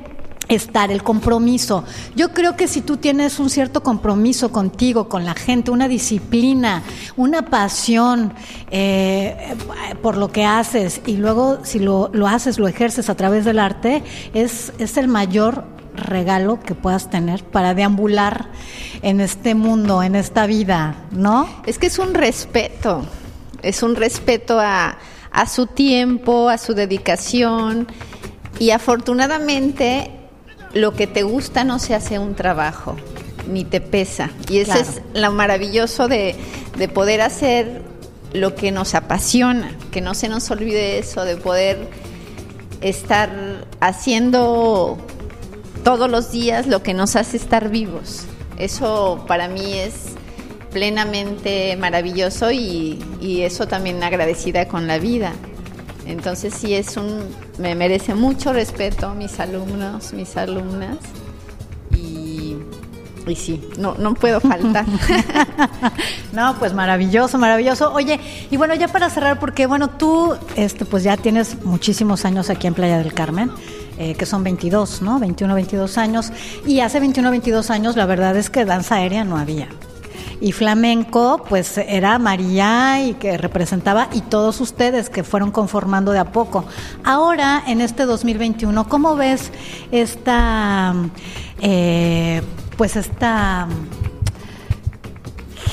estar, 0.50 0.92
el 0.92 1.04
compromiso. 1.04 1.86
Yo 2.16 2.34
creo 2.34 2.58
que 2.58 2.68
si 2.68 2.82
tú 2.82 2.98
tienes 2.98 3.40
un 3.40 3.50
cierto 3.50 3.82
compromiso 3.82 4.52
contigo, 4.52 5.08
con 5.08 5.24
la 5.24 5.36
gente, 5.36 5.72
una 5.72 5.88
disciplina, 5.88 6.84
una 7.16 7.44
pasión 7.44 8.34
eh, 8.72 9.56
por 10.02 10.18
lo 10.18 10.32
que 10.32 10.44
haces 10.44 11.02
y 11.06 11.18
luego 11.18 11.60
si 11.64 11.80
lo, 11.80 12.10
lo 12.12 12.28
haces, 12.28 12.60
lo 12.60 12.68
ejerces 12.68 13.10
a 13.10 13.16
través 13.16 13.46
del 13.46 13.60
arte, 13.60 14.04
es, 14.34 14.74
es 14.80 14.98
el 14.98 15.08
mayor 15.08 15.64
regalo 15.96 16.60
que 16.60 16.76
puedas 16.76 17.10
tener 17.10 17.44
para 17.44 17.74
deambular 17.74 18.50
en 19.02 19.22
este 19.22 19.54
mundo, 19.54 20.02
en 20.02 20.16
esta 20.16 20.48
vida, 20.48 20.96
¿no? 21.12 21.48
Es 21.66 21.78
que 21.78 21.88
es 21.88 22.00
un 22.00 22.14
respeto, 22.14 23.06
es 23.62 23.84
un 23.84 23.96
respeto 23.96 24.60
a, 24.60 24.98
a 25.32 25.46
su 25.48 25.68
tiempo, 25.68 26.50
a 26.50 26.58
su 26.58 26.74
dedicación 26.74 27.88
y 28.58 28.72
afortunadamente 28.72 30.19
lo 30.74 30.94
que 30.94 31.08
te 31.08 31.24
gusta 31.24 31.64
no 31.64 31.80
se 31.80 31.96
hace 31.96 32.20
un 32.20 32.36
trabajo, 32.36 32.96
ni 33.48 33.64
te 33.66 33.82
pesa. 33.82 34.30
Y 34.50 34.60
eso 34.60 34.74
Claro. 34.74 34.88
es 34.90 35.02
lo 35.22 35.32
maravilloso 35.32 36.08
de, 36.08 36.36
de 36.78 36.88
poder 36.88 37.22
hacer 37.22 37.82
lo 38.34 38.54
que 38.56 38.72
nos 38.72 38.94
apasiona, 38.96 39.76
que 39.92 40.02
no 40.02 40.14
se 40.14 40.30
nos 40.30 40.50
olvide 40.52 41.00
eso, 41.00 41.26
de 41.26 41.36
poder 41.36 41.90
estar 42.82 43.66
haciendo 43.80 44.98
todos 45.84 46.10
los 46.10 46.32
días 46.32 46.68
lo 46.68 46.84
que 46.84 46.94
nos 46.94 47.16
hace 47.16 47.38
estar 47.38 47.70
vivos. 47.70 48.24
Eso 48.58 49.24
para 49.28 49.48
mí 49.48 49.74
es 49.74 49.94
plenamente 50.72 51.76
maravilloso 51.78 52.52
y, 52.52 53.04
y 53.20 53.42
eso 53.42 53.68
también 53.68 54.04
agradecida 54.04 54.68
con 54.68 54.86
la 54.88 55.00
vida. 55.00 55.34
Entonces 56.10 56.56
sí 56.56 56.74
es 56.74 56.98
un, 56.98 57.24
me 57.60 57.76
merece 57.76 58.16
mucho 58.16 58.52
respeto 58.52 59.14
mis 59.14 59.40
alumnos, 59.40 60.12
mis 60.12 60.36
alumnas 60.38 60.98
y, 61.96 62.56
y 63.28 63.36
sí, 63.36 63.62
no, 63.78 63.94
no 63.94 64.16
puedo 64.16 64.42
faltar. 64.42 64.86
No, 66.32 66.56
pues 66.60 66.74
maravilloso, 66.74 67.40
maravilloso. 67.40 67.92
Oye, 67.92 68.20
y 68.52 68.58
bueno, 68.58 68.76
ya 68.76 68.88
para 68.88 69.10
cerrar, 69.10 69.40
porque 69.40 69.66
bueno, 69.66 69.90
tú, 69.90 70.36
este, 70.56 70.86
pues 70.86 71.04
ya 71.04 71.18
tienes 71.18 71.64
muchísimos 71.66 72.24
años 72.24 72.52
aquí 72.52 72.68
en 72.68 72.76
Playa 72.76 73.00
del 73.00 73.14
Carmen, 73.14 73.52
eh, 73.98 74.14
que 74.14 74.28
son 74.28 74.44
22, 74.44 75.02
¿no? 75.02 75.20
21, 75.20 75.56
22 75.56 75.98
años. 75.98 76.32
Y 76.68 76.82
hace 76.82 77.00
21, 77.00 77.32
22 77.32 77.72
años, 77.72 77.96
la 77.96 78.06
verdad 78.06 78.38
es 78.38 78.52
que 78.52 78.64
danza 78.64 78.96
aérea 78.96 79.24
no 79.24 79.38
había. 79.38 79.70
Y 80.42 80.54
flamenco, 80.54 81.44
pues 81.50 81.78
era 81.78 82.18
María 82.18 83.04
y 83.04 83.14
que 83.16 83.38
representaba, 83.38 84.08
y 84.14 84.22
todos 84.22 84.62
ustedes 84.62 85.10
que 85.10 85.24
fueron 85.24 85.52
conformando 85.52 86.12
de 86.12 86.20
a 86.20 86.32
poco. 86.32 86.66
Ahora, 87.04 87.62
en 87.68 87.82
este 87.82 88.06
2021, 88.06 88.88
¿cómo 88.88 89.16
ves 89.16 89.52
esta, 89.92 90.94
eh, 91.62 92.42
pues 92.78 92.96
esta 92.96 93.68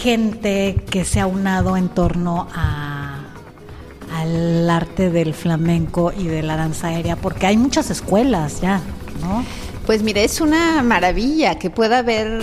gente 0.03 0.85
que 0.91 1.05
se 1.05 1.21
ha 1.21 1.27
unado 1.27 1.77
en 1.77 1.89
torno 1.89 2.49
a, 2.55 3.07
al 4.15 4.69
arte 4.71 5.11
del 5.11 5.35
flamenco 5.35 6.13
y 6.17 6.27
de 6.27 6.43
la 6.43 6.57
danza 6.57 6.89
aérea, 6.89 7.17
porque 7.17 7.47
hay 7.47 7.57
muchas 7.57 7.91
escuelas 7.91 8.61
ya, 8.61 8.81
¿no? 9.21 9.45
Pues 9.85 10.03
mire, 10.03 10.25
es 10.25 10.41
una 10.41 10.83
maravilla 10.83 11.59
que 11.59 11.71
pueda 11.71 11.99
haber 11.99 12.43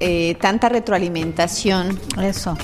eh, 0.00 0.36
tanta 0.40 0.68
retroalimentación. 0.68 1.98
Eso. 2.20 2.56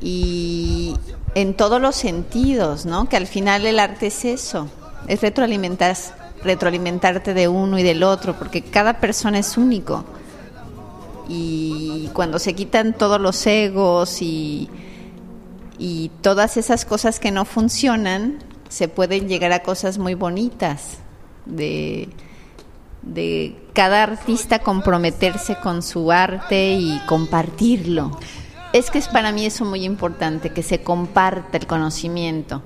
Y 0.00 0.94
en 1.34 1.54
todos 1.54 1.80
los 1.80 1.96
sentidos, 1.96 2.86
¿no? 2.86 3.08
Que 3.08 3.16
al 3.16 3.26
final 3.26 3.66
el 3.66 3.78
arte 3.78 4.08
es 4.08 4.24
eso, 4.24 4.68
es 5.06 5.20
retroalimentar, 5.20 5.96
retroalimentarte 6.42 7.34
de 7.34 7.48
uno 7.48 7.78
y 7.78 7.82
del 7.82 8.02
otro, 8.02 8.36
porque 8.38 8.62
cada 8.62 9.00
persona 9.00 9.38
es 9.38 9.56
único 9.56 10.04
y 11.28 12.10
cuando 12.12 12.38
se 12.38 12.54
quitan 12.54 12.92
todos 12.92 13.20
los 13.20 13.46
egos 13.46 14.20
y, 14.20 14.68
y 15.78 16.10
todas 16.20 16.56
esas 16.56 16.84
cosas 16.84 17.20
que 17.20 17.30
no 17.30 17.44
funcionan, 17.44 18.38
se 18.68 18.88
pueden 18.88 19.28
llegar 19.28 19.52
a 19.52 19.62
cosas 19.62 19.98
muy 19.98 20.14
bonitas 20.14 20.98
de, 21.46 22.08
de 23.02 23.56
cada 23.72 24.02
artista 24.02 24.60
comprometerse 24.60 25.56
con 25.56 25.82
su 25.82 26.12
arte 26.12 26.74
y 26.74 27.00
compartirlo. 27.06 28.18
Es 28.72 28.90
que 28.90 28.98
es 28.98 29.08
para 29.08 29.32
mí 29.32 29.44
eso 29.44 29.64
muy 29.64 29.84
importante, 29.84 30.50
que 30.50 30.62
se 30.62 30.82
comparta 30.82 31.58
el 31.58 31.66
conocimiento 31.66 32.62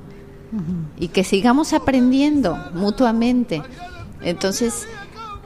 y 0.98 1.08
que 1.08 1.24
sigamos 1.24 1.72
aprendiendo 1.72 2.56
mutuamente. 2.74 3.62
Entonces, 4.22 4.86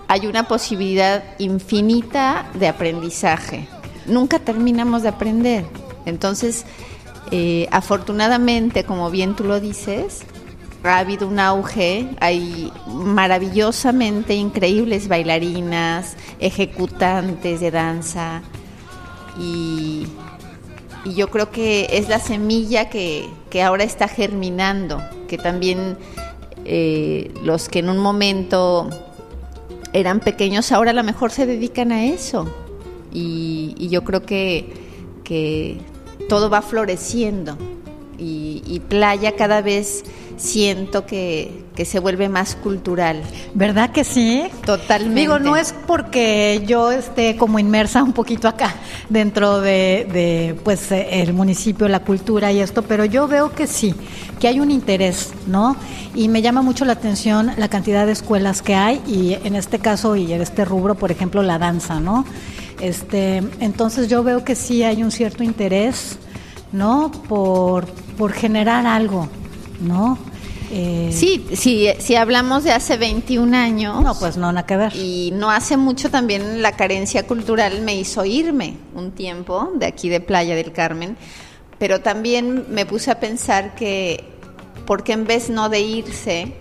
hay 0.08 0.26
una 0.26 0.46
posibilidad 0.48 1.22
infinita 1.38 2.46
de 2.54 2.68
aprendizaje. 2.68 3.68
Nunca 4.06 4.38
terminamos 4.38 5.02
de 5.02 5.08
aprender. 5.08 5.64
Entonces, 6.04 6.66
eh, 7.30 7.68
afortunadamente, 7.70 8.84
como 8.84 9.10
bien 9.10 9.36
tú 9.36 9.44
lo 9.44 9.60
dices, 9.60 10.24
ha 10.82 10.98
habido 10.98 11.28
un 11.28 11.38
auge, 11.38 12.08
hay 12.20 12.72
maravillosamente 12.86 14.34
increíbles 14.34 15.08
bailarinas, 15.08 16.16
ejecutantes 16.38 17.60
de 17.60 17.70
danza 17.70 18.42
y, 19.38 20.06
yo 21.16 21.30
creo 21.30 21.50
que 21.50 21.88
es 21.92 22.10
la 22.10 22.18
semilla 22.18 22.90
que, 22.90 23.30
ahora 23.64 23.84
está 23.84 24.06
germinando, 24.06 25.02
que 25.28 25.38
también 25.38 25.96
eh, 26.66 27.32
los 27.42 27.70
que 27.70 27.78
en 27.78 27.88
un 27.88 27.96
momento 27.96 28.90
eran 29.94 30.20
pequeños, 30.20 30.72
ahora 30.72 30.90
a 30.90 30.94
lo 30.94 31.02
mejor 31.02 31.30
se 31.30 31.46
dedican 31.46 31.90
a 31.90 32.04
eso. 32.04 32.46
Y, 33.12 33.88
yo 33.88 34.04
creo 34.04 34.22
que, 34.22 34.72
que, 35.24 35.78
todo 36.28 36.50
va 36.50 36.60
floreciendo. 36.60 37.56
Y, 38.20 38.80
Playa 38.88 39.36
cada 39.36 39.62
vez 39.62 40.04
siento 40.36 41.06
que, 41.06 41.64
se 41.84 41.98
vuelve 41.98 42.28
más 42.28 42.56
cultural. 42.56 43.22
¿Verdad 43.54 43.90
que 43.90 44.04
sí? 44.04 44.44
Totalmente. 44.66 45.18
Digo, 45.18 45.38
no 45.38 45.56
es 45.56 45.74
porque 45.86 46.62
yo 46.66 46.90
esté 46.90 47.36
como 47.36 47.58
inmersa 47.58 48.02
un 48.02 48.12
poquito 48.12 48.48
acá 48.48 48.74
dentro 49.08 49.62
de, 49.62 50.06
de, 50.12 50.60
pues 50.62 50.92
el 50.92 51.32
municipio, 51.32 51.88
la 51.88 52.00
cultura 52.00 52.52
y 52.52 52.60
esto, 52.60 52.82
pero 52.82 53.06
yo 53.06 53.28
veo 53.28 53.52
que 53.52 53.66
sí, 53.66 53.94
que 54.38 54.48
hay 54.48 54.60
un 54.60 54.70
interés, 54.70 55.32
¿no? 55.46 55.74
Y 56.14 56.28
me 56.28 56.42
llama 56.42 56.60
mucho 56.60 56.84
la 56.84 56.92
atención 56.92 57.52
la 57.56 57.68
cantidad 57.68 58.04
de 58.04 58.12
escuelas 58.12 58.60
que 58.60 58.74
hay 58.74 59.00
y 59.06 59.38
en 59.42 59.56
este 59.56 59.78
caso 59.78 60.16
y 60.16 60.32
en 60.34 60.42
este 60.42 60.66
rubro, 60.66 60.96
por 60.96 61.10
ejemplo, 61.10 61.42
la 61.42 61.58
danza, 61.58 61.98
¿no? 61.98 62.26
Este, 62.80 63.42
entonces 63.60 64.08
yo 64.08 64.22
veo 64.22 64.44
que 64.44 64.54
sí 64.54 64.82
hay 64.82 65.02
un 65.02 65.10
cierto 65.10 65.44
interés, 65.44 66.18
¿no? 66.72 67.10
Por, 67.28 67.86
por 68.20 68.34
generar 68.34 68.86
algo, 68.86 69.30
¿no? 69.80 70.18
Eh, 70.70 71.08
sí, 71.10 71.46
sí, 71.54 71.88
si 72.00 72.16
hablamos 72.16 72.64
de 72.64 72.72
hace 72.72 72.98
21 72.98 73.56
años. 73.56 74.02
No, 74.02 74.14
pues 74.14 74.36
no, 74.36 74.52
nada 74.52 74.66
que 74.66 74.76
ver. 74.76 74.94
Y 74.94 75.30
no 75.32 75.50
hace 75.50 75.78
mucho 75.78 76.10
también 76.10 76.60
la 76.60 76.72
carencia 76.72 77.26
cultural 77.26 77.80
me 77.80 77.96
hizo 77.96 78.26
irme 78.26 78.76
un 78.94 79.12
tiempo 79.12 79.72
de 79.74 79.86
aquí 79.86 80.10
de 80.10 80.20
Playa 80.20 80.54
del 80.54 80.70
Carmen, 80.70 81.16
pero 81.78 82.02
también 82.02 82.66
me 82.68 82.84
puse 82.84 83.10
a 83.10 83.20
pensar 83.20 83.74
que, 83.74 84.22
¿por 84.84 85.02
qué 85.02 85.14
en 85.14 85.24
vez 85.24 85.48
no 85.48 85.70
de 85.70 85.80
irse, 85.80 86.52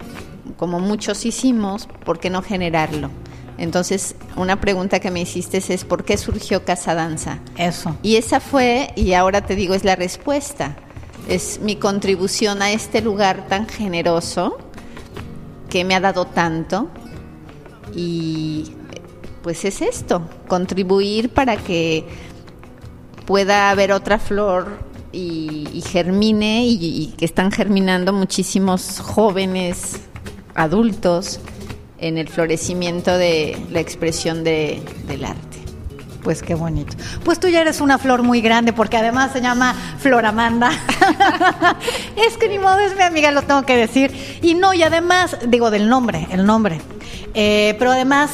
como 0.56 0.80
muchos 0.80 1.26
hicimos, 1.26 1.90
¿por 2.06 2.22
qué 2.22 2.30
no 2.30 2.42
generarlo? 2.42 3.12
Entonces, 3.58 4.16
una 4.38 4.62
pregunta 4.62 5.02
que 5.02 5.12
me 5.12 5.20
hiciste 5.20 5.58
es, 5.58 5.84
¿por 5.84 6.06
qué 6.06 6.16
surgió 6.16 6.64
Casa 6.64 6.96
Danza? 6.96 7.40
Eso. 7.58 7.98
Y 8.02 8.16
esa 8.16 8.40
fue, 8.40 8.94
y 8.96 9.12
ahora 9.12 9.42
te 9.42 9.56
digo, 9.56 9.74
es 9.74 9.84
la 9.84 9.98
respuesta 9.98 10.78
es 11.30 11.60
mi 11.62 11.76
contribución 11.76 12.62
a 12.62 12.72
este 12.72 13.02
lugar 13.02 13.48
tan 13.48 13.68
generoso 13.68 14.58
que 15.70 15.86
me 15.86 15.96
ha 15.96 16.00
dado 16.00 16.26
tanto 16.26 16.90
y 17.96 18.72
pues 19.44 19.64
es 19.64 19.82
esto, 19.82 20.28
contribuir 20.48 21.30
para 21.30 21.56
que 21.56 22.06
pueda 23.26 23.70
haber 23.70 23.92
otra 23.92 24.18
flor 24.18 24.80
y, 25.12 25.84
germine 25.88 26.66
y, 26.66 27.14
que 27.18 27.26
están 27.26 27.52
germinando 27.52 28.12
muchísimos 28.12 29.00
jóvenes 29.00 30.02
adultos 30.56 31.40
en 32.00 32.18
el 32.18 32.28
florecimiento 32.28 33.18
de 33.18 33.58
la 33.72 33.80
expresión 33.80 34.44
de, 34.44 34.82
del 35.08 35.26
arte. 35.26 35.59
Pues 36.30 36.44
qué 36.44 36.54
bonito. 36.54 36.96
Pues 37.24 37.40
tú 37.40 37.48
ya 37.48 37.62
eres 37.62 37.82
una 37.82 37.98
flor 37.98 38.22
muy 38.22 38.40
grande 38.40 38.72
porque 38.72 38.98
además 38.98 39.32
se 39.34 39.42
llama 39.42 39.74
Floramanda. 39.98 40.70
es 42.16 42.38
que 42.38 42.48
ni 42.48 42.60
modo 42.60 42.78
es 42.78 42.96
mi 42.96 43.02
amiga, 43.02 43.32
lo 43.32 43.42
tengo 43.42 43.64
que 43.64 43.76
decir. 43.76 44.12
Y 44.44 44.54
no, 44.54 44.76
y 44.76 44.84
además, 44.84 45.38
digo 45.48 45.72
del 45.72 45.90
nombre, 45.90 46.28
el 46.30 46.46
nombre. 46.46 46.82
Eh, 47.34 47.76
pero 47.80 47.94
además, 47.94 48.30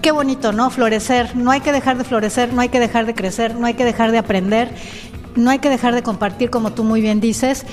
qué 0.00 0.12
bonito, 0.12 0.54
¿no? 0.54 0.70
Florecer. 0.70 1.36
No 1.36 1.50
hay 1.50 1.60
que 1.60 1.72
dejar 1.72 1.98
de 1.98 2.04
florecer, 2.04 2.54
no 2.54 2.62
hay 2.62 2.70
que 2.70 2.80
dejar 2.80 3.04
de 3.04 3.14
crecer, 3.14 3.54
no 3.54 3.66
hay 3.66 3.74
que 3.74 3.84
dejar 3.84 4.12
de 4.12 4.16
aprender, 4.16 4.70
no 5.34 5.50
hay 5.50 5.58
que 5.58 5.68
dejar 5.68 5.94
de 5.94 6.02
compartir, 6.02 6.48
como 6.48 6.72
tú 6.72 6.84
muy 6.84 7.02
bien 7.02 7.20
dices 7.20 7.66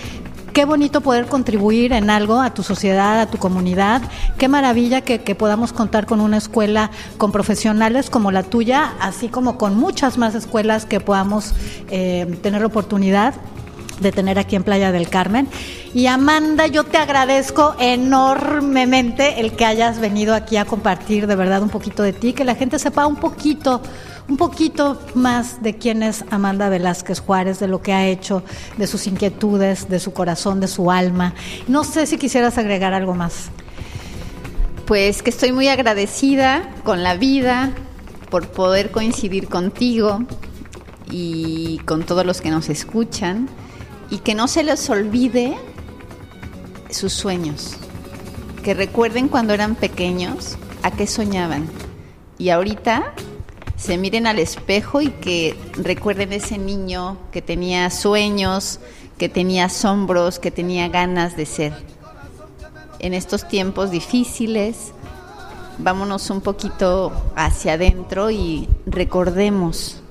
qué 0.54 0.66
bonito 0.66 1.02
poder 1.02 1.26
contribuir 1.26 1.94
en 1.94 2.10
algo 2.10 2.40
a 2.40 2.54
tu 2.54 2.64
sociedad, 2.64 3.20
a 3.20 3.26
tu 3.26 3.38
comunidad. 3.40 4.02
Qué 4.38 4.48
maravilla 4.48 5.02
que, 5.02 5.20
podamos 5.36 5.74
contar 5.74 6.06
con 6.06 6.22
una 6.22 6.38
escuela 6.38 6.92
con 7.18 7.32
profesionales 7.32 8.10
como 8.10 8.32
la 8.32 8.44
tuya, 8.44 8.94
así 9.00 9.30
como 9.30 9.58
con 9.58 9.76
muchas 9.76 10.18
más 10.18 10.36
escuelas 10.36 10.86
que 10.86 11.00
podamos 11.00 11.54
eh, 11.90 12.38
tener 12.42 12.62
la 12.62 12.68
oportunidad 12.68 13.34
de 14.00 14.12
tener 14.12 14.38
aquí 14.38 14.56
en 14.56 14.64
Playa 14.64 14.92
del 14.92 15.10
Carmen. 15.10 15.48
Y 15.94 16.08
Amanda, 16.08 16.68
yo 16.68 16.84
te 16.84 16.98
agradezco 16.98 17.76
enormemente 17.80 19.40
el 19.40 19.54
que 19.54 19.66
hayas 19.66 20.00
venido 20.00 20.36
aquí 20.36 20.58
a 20.58 20.66
compartir 20.66 21.26
de 21.28 21.36
verdad 21.36 21.64
un 21.64 21.70
poquito 21.70 22.04
de 22.04 22.14
ti, 22.14 22.34
que 22.34 22.44
la 22.44 22.56
gente 22.56 22.80
sepa 22.80 23.08
un 23.08 23.16
poquito 23.16 23.82
un 24.28 24.38
poquito 24.38 25.00
más 25.16 25.62
de 25.62 25.78
quién 25.78 26.04
es 26.04 26.24
Amanda 26.30 26.70
Velázquez 26.70 27.20
Juárez, 27.20 27.60
de 27.60 27.68
lo 27.68 27.82
que 27.82 27.94
ha 27.94 28.08
hecho, 28.08 28.44
de 28.78 28.88
sus 28.88 29.08
inquietudes, 29.08 29.90
de 29.90 30.00
su 30.00 30.14
corazón, 30.14 30.60
de 30.60 30.68
su 30.68 30.92
alma. 30.92 31.34
No 31.68 31.84
sé 31.84 32.06
si 32.06 32.18
quisieras 32.18 32.58
agregar 32.58 32.94
algo 32.94 33.14
más. 33.14 33.50
Pues 34.86 35.22
que 35.22 35.30
estoy 35.30 35.52
muy 35.52 35.68
agradecida 35.68 36.70
con 36.84 37.04
la 37.04 37.16
vida 37.16 37.72
por 38.30 38.48
poder 38.48 38.92
coincidir 38.92 39.48
contigo 39.48 40.24
y 41.10 41.80
con 41.86 42.04
todos 42.04 42.26
los 42.26 42.42
que 42.42 42.50
nos 42.50 42.70
escuchan 42.70 43.48
y 44.10 44.20
que 44.20 44.36
no 44.36 44.48
se 44.48 44.64
les 44.64 44.90
olvide 44.90 45.56
sus 46.90 47.14
sueños, 47.14 47.76
que 48.64 48.74
recuerden 48.74 49.28
cuando 49.28 49.54
eran 49.54 49.76
pequeños 49.76 50.58
a 50.82 50.92
qué 50.92 51.08
soñaban 51.08 51.68
y 52.38 52.50
ahorita 52.50 53.14
se 53.84 53.98
miren 53.98 54.28
al 54.28 54.40
espejo 54.40 55.02
y 55.02 55.10
que 55.10 55.58
recuerden 55.74 56.32
ese 56.32 56.58
niño 56.58 57.18
que 57.34 57.42
tenía 57.42 57.90
sueños, 57.90 58.80
que 59.18 59.28
tenía 59.28 59.66
asombros, 59.66 60.40
que 60.40 60.52
tenía 60.52 60.88
ganas 60.88 61.36
de 61.36 61.46
ser. 61.46 61.74
En 63.00 63.14
estos 63.14 63.46
tiempos 63.46 63.92
difíciles, 63.92 64.94
vámonos 65.80 66.30
un 66.30 66.40
poquito 66.40 67.12
hacia 67.36 67.74
adentro 67.74 68.32
y 68.32 68.70
recordemos 68.86 70.02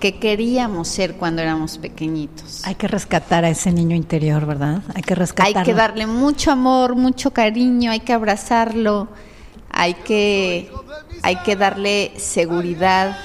qué 0.00 0.18
queríamos 0.18 0.88
ser 0.88 1.16
cuando 1.16 1.42
éramos 1.42 1.76
pequeñitos. 1.76 2.64
Hay 2.64 2.76
que 2.76 2.88
rescatar 2.88 3.44
a 3.44 3.50
ese 3.50 3.70
niño 3.70 3.94
interior, 3.94 4.46
¿verdad? 4.46 4.82
Hay 4.94 5.02
que 5.02 5.14
rescatarlo. 5.14 5.58
Hay 5.58 5.66
que 5.66 5.74
darle 5.74 6.06
mucho 6.06 6.50
amor, 6.50 6.96
mucho 6.96 7.32
cariño, 7.32 7.90
hay 7.90 8.00
que 8.00 8.14
abrazarlo 8.14 9.08
hay 9.72 9.94
que, 9.94 10.70
hay 11.22 11.36
que 11.36 11.56
darle 11.56 12.12
seguridad 12.16 13.18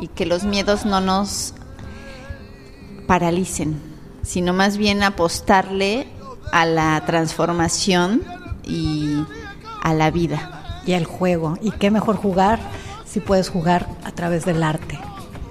y 0.00 0.08
que 0.08 0.26
los 0.26 0.44
miedos 0.44 0.84
no 0.84 1.00
nos 1.00 1.54
paralicen, 3.06 3.80
sino 4.22 4.52
más 4.52 4.76
bien 4.76 5.02
apostarle 5.02 6.08
a 6.52 6.64
la 6.64 7.02
transformación 7.06 8.22
y 8.64 9.24
a 9.82 9.94
la 9.94 10.10
vida. 10.10 10.60
Y 10.86 10.92
al 10.92 11.06
juego. 11.06 11.56
¿Y 11.62 11.70
qué 11.70 11.90
mejor 11.90 12.16
jugar 12.16 12.58
sí 13.06 13.20
puedes 13.20 13.48
jugar 13.48 13.88
a 14.04 14.10
través 14.10 14.44
del 14.44 14.62
arte, 14.62 14.98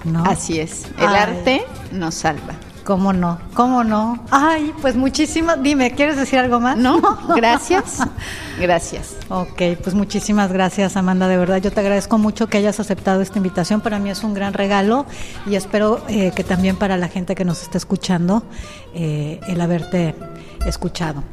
¿no? 0.03 0.23
Así 0.25 0.59
es, 0.59 0.85
el 0.97 1.07
Ay. 1.07 1.15
arte 1.15 1.65
nos 1.91 2.13
salva. 2.13 2.53
¿Cómo 2.83 3.13
no? 3.13 3.39
¿Cómo 3.53 3.85
no? 3.85 4.21
Ay, 4.29 4.73
pues 4.81 4.95
muchísimas. 4.95 5.63
Dime, 5.63 5.91
¿quieres 5.91 6.17
decir 6.17 6.39
algo 6.39 6.59
más? 6.59 6.75
No, 6.75 6.99
gracias. 7.35 7.99
Gracias. 8.59 9.15
Ok, 9.29 9.61
pues 9.81 9.95
muchísimas 9.95 10.51
gracias 10.51 10.95
Amanda, 10.95 11.27
de 11.27 11.37
verdad 11.37 11.57
yo 11.57 11.71
te 11.71 11.79
agradezco 11.79 12.17
mucho 12.17 12.47
que 12.47 12.57
hayas 12.57 12.79
aceptado 12.79 13.21
esta 13.21 13.37
invitación, 13.37 13.81
para 13.81 13.99
mí 13.99 14.09
es 14.09 14.23
un 14.23 14.33
gran 14.33 14.53
regalo 14.53 15.05
y 15.47 15.55
espero 15.55 16.03
eh, 16.07 16.31
que 16.35 16.43
también 16.43 16.75
para 16.75 16.97
la 16.97 17.07
gente 17.07 17.33
que 17.35 17.45
nos 17.45 17.63
está 17.63 17.77
escuchando 17.77 18.43
eh, 18.93 19.39
el 19.47 19.59
haberte 19.59 20.13
escuchado. 20.65 21.23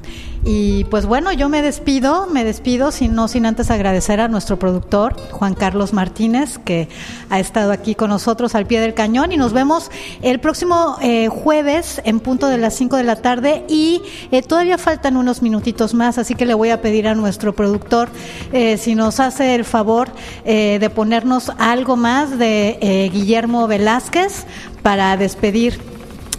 Y 0.42 0.84
pues 0.84 1.04
bueno, 1.04 1.32
yo 1.32 1.50
me 1.50 1.60
despido, 1.60 2.26
me 2.26 2.44
despido, 2.44 2.90
sin, 2.90 3.14
no 3.14 3.28
sin 3.28 3.44
antes 3.44 3.70
agradecer 3.70 4.20
a 4.20 4.28
nuestro 4.28 4.58
productor 4.58 5.14
Juan 5.30 5.54
Carlos 5.54 5.92
Martínez, 5.92 6.58
que 6.58 6.88
ha 7.28 7.38
estado 7.38 7.72
aquí 7.72 7.94
con 7.94 8.08
nosotros 8.08 8.54
al 8.54 8.66
pie 8.66 8.80
del 8.80 8.94
cañón 8.94 9.32
y 9.32 9.36
nos 9.36 9.52
vemos 9.52 9.90
el 10.22 10.40
próximo 10.40 10.96
eh, 11.02 11.28
jueves 11.28 12.00
en 12.04 12.20
punto 12.20 12.48
de 12.48 12.56
las 12.56 12.74
5 12.74 12.96
de 12.96 13.04
la 13.04 13.16
tarde 13.16 13.64
y 13.68 14.02
todavía 14.48 14.78
faltan 14.78 15.18
unos 15.18 15.42
minutitos 15.42 15.92
más, 15.92 16.16
así 16.16 16.34
que 16.34 16.46
le 16.46 16.54
voy 16.54 16.70
a 16.70 16.80
pedir 16.80 17.06
a 17.06 17.09
nuestro 17.16 17.54
productor 17.54 18.08
eh, 18.52 18.76
si 18.76 18.94
nos 18.94 19.20
hace 19.20 19.54
el 19.54 19.64
favor 19.64 20.10
eh, 20.44 20.78
de 20.80 20.90
ponernos 20.90 21.50
algo 21.58 21.96
más 21.96 22.38
de 22.38 22.78
eh, 22.80 23.10
Guillermo 23.12 23.66
Velázquez 23.66 24.46
para 24.82 25.16
despedir 25.16 25.80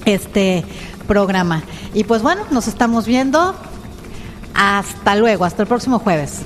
este 0.05 0.63
programa. 1.07 1.63
Y 1.93 2.03
pues 2.03 2.21
bueno, 2.21 2.43
nos 2.51 2.67
estamos 2.67 3.05
viendo. 3.05 3.55
Hasta 4.53 5.15
luego, 5.15 5.45
hasta 5.45 5.63
el 5.63 5.67
próximo 5.67 5.99
jueves. 5.99 6.41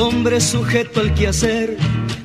Hombre 0.00 0.40
sujeto 0.40 1.00
al 1.00 1.14
quehacer, 1.14 1.76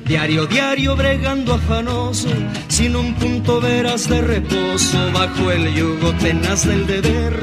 diario, 0.06 0.46
diario 0.46 0.96
bregando 0.96 1.54
afanoso, 1.54 2.28
sin 2.68 2.96
un 2.96 3.14
punto 3.14 3.60
veras 3.60 4.08
de 4.08 4.20
reposo, 4.22 4.98
bajo 5.12 5.50
el 5.50 5.74
yugo 5.74 6.12
tenaz 6.14 6.66
del 6.66 6.86
deber. 6.86 7.38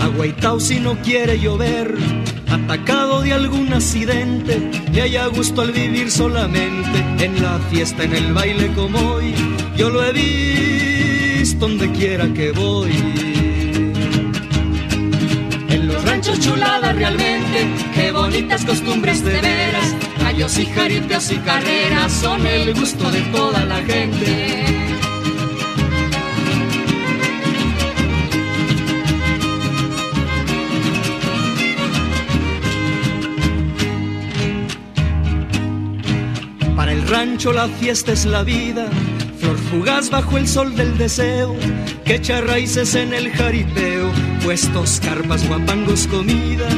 Agüitao 0.00 0.58
si 0.58 0.80
no 0.80 0.96
quiere 1.02 1.38
llover, 1.38 1.94
atacado 2.50 3.20
de 3.20 3.34
algún 3.34 3.72
accidente, 3.72 4.70
le 4.92 5.02
haya 5.02 5.26
gusto 5.26 5.60
al 5.60 5.72
vivir 5.72 6.10
solamente, 6.10 6.98
en 7.24 7.42
la 7.42 7.58
fiesta, 7.70 8.04
en 8.04 8.14
el 8.14 8.32
baile 8.32 8.72
como 8.74 8.98
hoy, 9.14 9.34
yo 9.76 9.90
lo 9.90 10.02
he 10.02 10.12
visto 10.12 11.58
donde 11.58 11.90
quiera 11.92 12.32
que 12.32 12.52
voy. 12.52 13.33
En 16.24 16.30
los 16.30 16.38
ranchos 16.38 16.40
chulada 16.40 16.92
realmente, 16.92 17.66
qué 17.94 18.10
bonitas 18.10 18.64
costumbres 18.64 19.22
de 19.24 19.40
veras. 19.40 19.94
Gallos 20.20 20.58
y 20.58 20.66
jaripeos 20.66 21.30
y 21.30 21.36
carreras 21.38 22.12
son 22.12 22.46
el 22.46 22.72
gusto 22.72 23.10
de 23.10 23.20
toda 23.22 23.64
la 23.64 23.82
gente. 23.82 24.64
Para 36.74 36.92
el 36.92 37.06
rancho 37.06 37.52
la 37.52 37.68
fiesta 37.68 38.12
es 38.12 38.24
la 38.24 38.42
vida, 38.44 38.88
flor 39.38 39.58
fugaz 39.58 40.10
bajo 40.10 40.38
el 40.38 40.48
sol 40.48 40.74
del 40.74 40.96
deseo, 40.96 41.54
que 42.04 42.16
echa 42.16 42.40
raíces 42.40 42.94
en 42.94 43.12
el 43.12 43.30
jaripeo, 43.30 43.93
puestos 44.44 45.00
carpas, 45.00 45.48
guapangos, 45.48 46.06
comida. 46.06 46.68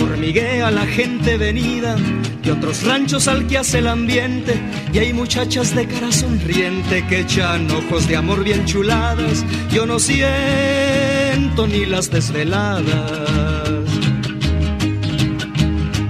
Hormiguea 0.00 0.70
la 0.70 0.86
gente 0.86 1.36
venida 1.36 1.96
de 2.42 2.52
otros 2.52 2.82
ranchos 2.84 3.28
al 3.28 3.46
que 3.46 3.58
hace 3.58 3.78
el 3.78 3.86
ambiente, 3.86 4.58
y 4.92 4.98
hay 4.98 5.12
muchachas 5.12 5.74
de 5.74 5.86
cara 5.86 6.10
sonriente 6.10 7.06
que 7.06 7.20
echan 7.20 7.70
ojos 7.70 8.08
de 8.08 8.16
amor 8.16 8.42
bien 8.42 8.64
chuladas. 8.64 9.44
Yo 9.70 9.84
no 9.84 9.98
siento 9.98 11.66
ni 11.66 11.84
las 11.84 12.10
desveladas. 12.10 13.12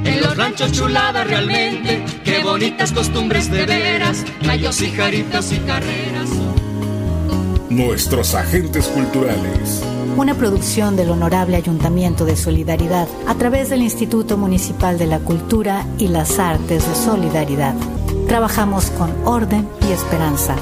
En 0.04 0.20
los 0.22 0.36
ranchos 0.36 0.70
chulada 0.70 1.24
realmente, 1.24 2.04
qué 2.24 2.44
bonitas 2.44 2.92
costumbres 2.92 3.50
de 3.50 3.66
veras, 3.66 4.24
gallos 4.42 4.80
y 4.82 4.90
jaritas 4.92 5.50
y 5.52 5.58
carreras. 5.58 6.37
Nuestros 7.78 8.34
agentes 8.34 8.88
culturales. 8.88 9.84
Una 10.16 10.34
producción 10.34 10.96
del 10.96 11.10
Honorable 11.10 11.54
Ayuntamiento 11.54 12.24
de 12.24 12.34
Solidaridad 12.34 13.06
a 13.28 13.36
través 13.36 13.70
del 13.70 13.82
Instituto 13.82 14.36
Municipal 14.36 14.98
de 14.98 15.06
la 15.06 15.20
Cultura 15.20 15.86
y 15.96 16.08
las 16.08 16.40
Artes 16.40 16.88
de 16.88 16.94
Solidaridad. 16.96 17.76
Trabajamos 18.26 18.90
con 18.90 19.12
orden 19.24 19.68
y 19.88 19.92
esperanza. 19.92 20.56